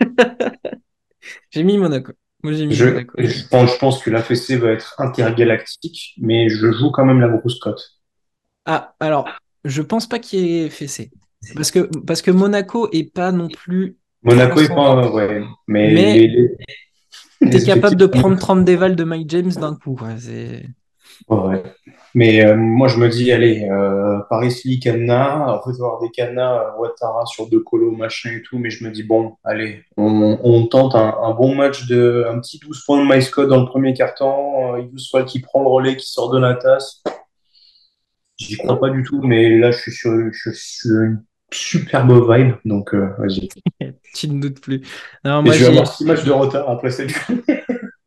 [1.50, 2.12] j'ai mis Monaco.
[2.42, 3.14] Moi, j'ai mis je, Monaco.
[3.18, 7.20] Je pense, je pense que la fessée va être intergalactique, mais je joue quand même
[7.20, 7.82] la grosse cote.
[8.66, 9.28] Ah, alors,
[9.64, 11.10] je pense pas qu'il y ait fessé.
[11.54, 13.96] Parce que, parce que Monaco est pas non plus.
[14.22, 15.10] Monaco est pas.
[15.10, 16.30] Ouais, mais,
[17.40, 19.98] T'es capable de prendre 30 dévals de Mike James d'un coup.
[21.28, 21.62] ouais.
[22.14, 26.78] Mais euh, moi, je me dis, allez, euh, Paris Lee Canna, avoir des Canna, euh,
[26.78, 30.94] Ouattara sur deux colos, machin et tout, mais je me dis, bon, allez, on, tente
[30.94, 34.82] un, bon match de un petit 12 points de MyScott dans le premier carton, euh,
[34.96, 37.02] soit qui prend le relais, qui sort de la tasse.
[38.36, 41.24] J'y crois pas du tout, mais là, je suis sur, je suis une
[41.54, 43.48] superbe vibe, donc vas-y.
[44.14, 44.82] tu ne doutes plus.
[45.24, 47.12] Non, moi, je vais avoir six matchs de retard après cette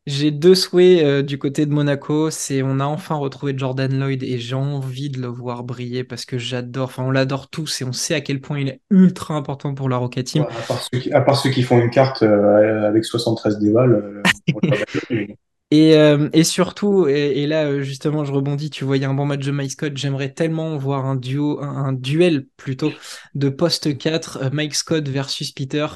[0.08, 2.30] J'ai deux souhaits euh, du côté de Monaco.
[2.30, 6.24] C'est on a enfin retrouvé Jordan Lloyd et j'ai envie de le voir briller parce
[6.24, 6.86] que j'adore.
[6.86, 9.90] Enfin, on l'adore tous et on sait à quel point il est ultra important pour
[9.90, 10.44] la Rocket Team.
[10.44, 14.24] à, part ceux qui, font une carte euh, avec 73 dévals.
[15.74, 18.70] Euh, et, surtout, et, là justement, je rebondis.
[18.70, 19.94] Tu voyais un bon match de Mike Scott.
[19.96, 22.92] J'aimerais tellement voir un duo, un, duel plutôt
[23.36, 25.88] de poste 4, Mike Scott versus Peter.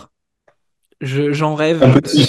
[1.00, 1.84] J'en rêve.
[1.84, 2.28] Un petit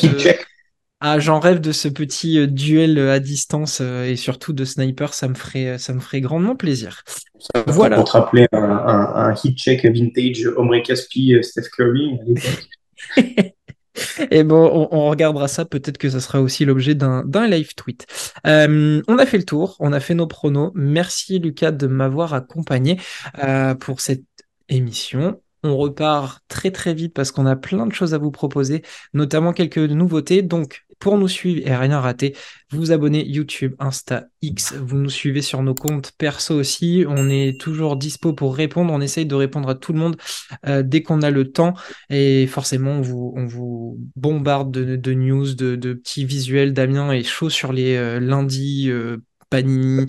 [1.05, 4.64] ah, j'en rêve de ce petit euh, duel euh, à distance euh, et surtout de
[4.64, 7.03] sniper, ça me ferait, ça me ferait grandement plaisir.
[7.40, 7.97] Ça, voilà.
[7.97, 13.53] Pour te rappeler un, un, hit check vintage Omri Caspi, Steph Curry à l'époque.
[14.33, 15.64] Et bon, on, regardera ça.
[15.64, 18.07] Peut-être que ça sera aussi l'objet d'un live tweet.
[18.45, 20.72] on a fait le tour, on a fait nos pronos.
[20.74, 22.99] Merci Lucas de m'avoir accompagné
[23.80, 24.24] pour cette
[24.68, 25.41] émission.
[25.64, 29.53] On repart très très vite parce qu'on a plein de choses à vous proposer, notamment
[29.53, 30.43] quelques nouveautés.
[30.43, 32.37] Donc, pour nous suivre et rien rater,
[32.71, 34.75] vous vous abonnez YouTube, Insta, X.
[34.75, 37.05] Vous nous suivez sur nos comptes perso aussi.
[37.09, 38.93] On est toujours dispo pour répondre.
[38.93, 40.17] On essaye de répondre à tout le monde
[40.69, 41.75] euh, dès qu'on a le temps.
[42.09, 46.73] Et forcément, on vous, bombarde de, news, de, petits visuels.
[46.73, 48.89] Damien est chaud sur les euh, lundis.
[48.89, 49.17] Euh,
[49.53, 50.07] Panini,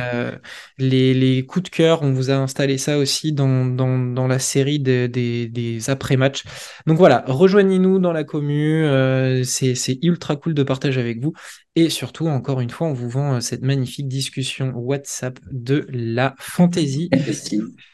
[0.00, 0.32] euh,
[0.78, 5.80] les, coups de cœur, on vous a installé ça aussi dans, dans, la série des,
[5.88, 6.44] après-matchs.
[6.86, 11.34] Donc voilà, rejoignez-nous dans la commu, euh, c'est ultra cool de partager avec vous.
[11.78, 16.34] Et surtout, encore une fois, on vous vend euh, cette magnifique discussion WhatsApp de la
[16.38, 17.10] fantasy.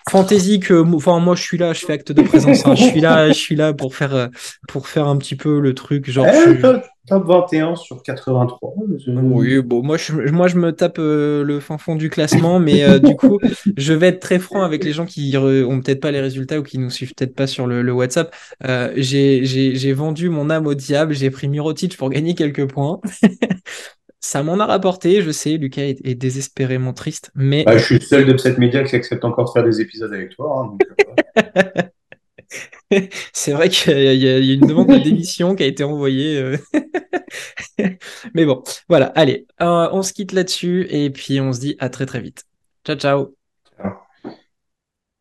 [0.09, 2.65] Fantasy que, enfin, moi, je suis là, je fais acte de présence.
[2.65, 2.77] Hein.
[2.77, 4.31] je suis là, je suis là pour faire,
[4.69, 6.29] pour faire un petit peu le truc, genre.
[6.29, 6.63] Eh,
[7.07, 8.75] top 21 sur 83.
[8.77, 12.85] Oui, bon, moi je, moi, je me tape euh, le fin fond du classement, mais
[12.85, 13.39] euh, du coup,
[13.77, 16.63] je vais être très franc avec les gens qui ont peut-être pas les résultats ou
[16.63, 18.35] qui nous suivent peut-être pas sur le, WhatsApp.
[18.65, 23.01] Euh, j'ai vendu mon âme au diable, j'ai pris Mirotic pour gagner quelques points.
[24.25, 27.65] Ça m'en a rapporté, je sais, Lucas est, désespérément triste, mais...
[27.65, 30.13] Bah, je suis le seul de cette média qui accepte encore de faire des épisodes
[30.13, 30.77] avec toi.
[31.37, 31.43] Hein,
[33.33, 36.39] c'est vrai qu'il y, a une demande de démission qui a été envoyée.
[36.39, 36.57] Euh.
[38.35, 41.89] Mais bon, voilà, allez, euh, on se quitte là-dessus et puis on se dit à
[41.89, 42.45] très très vite.
[42.85, 43.42] Ciao, ciao.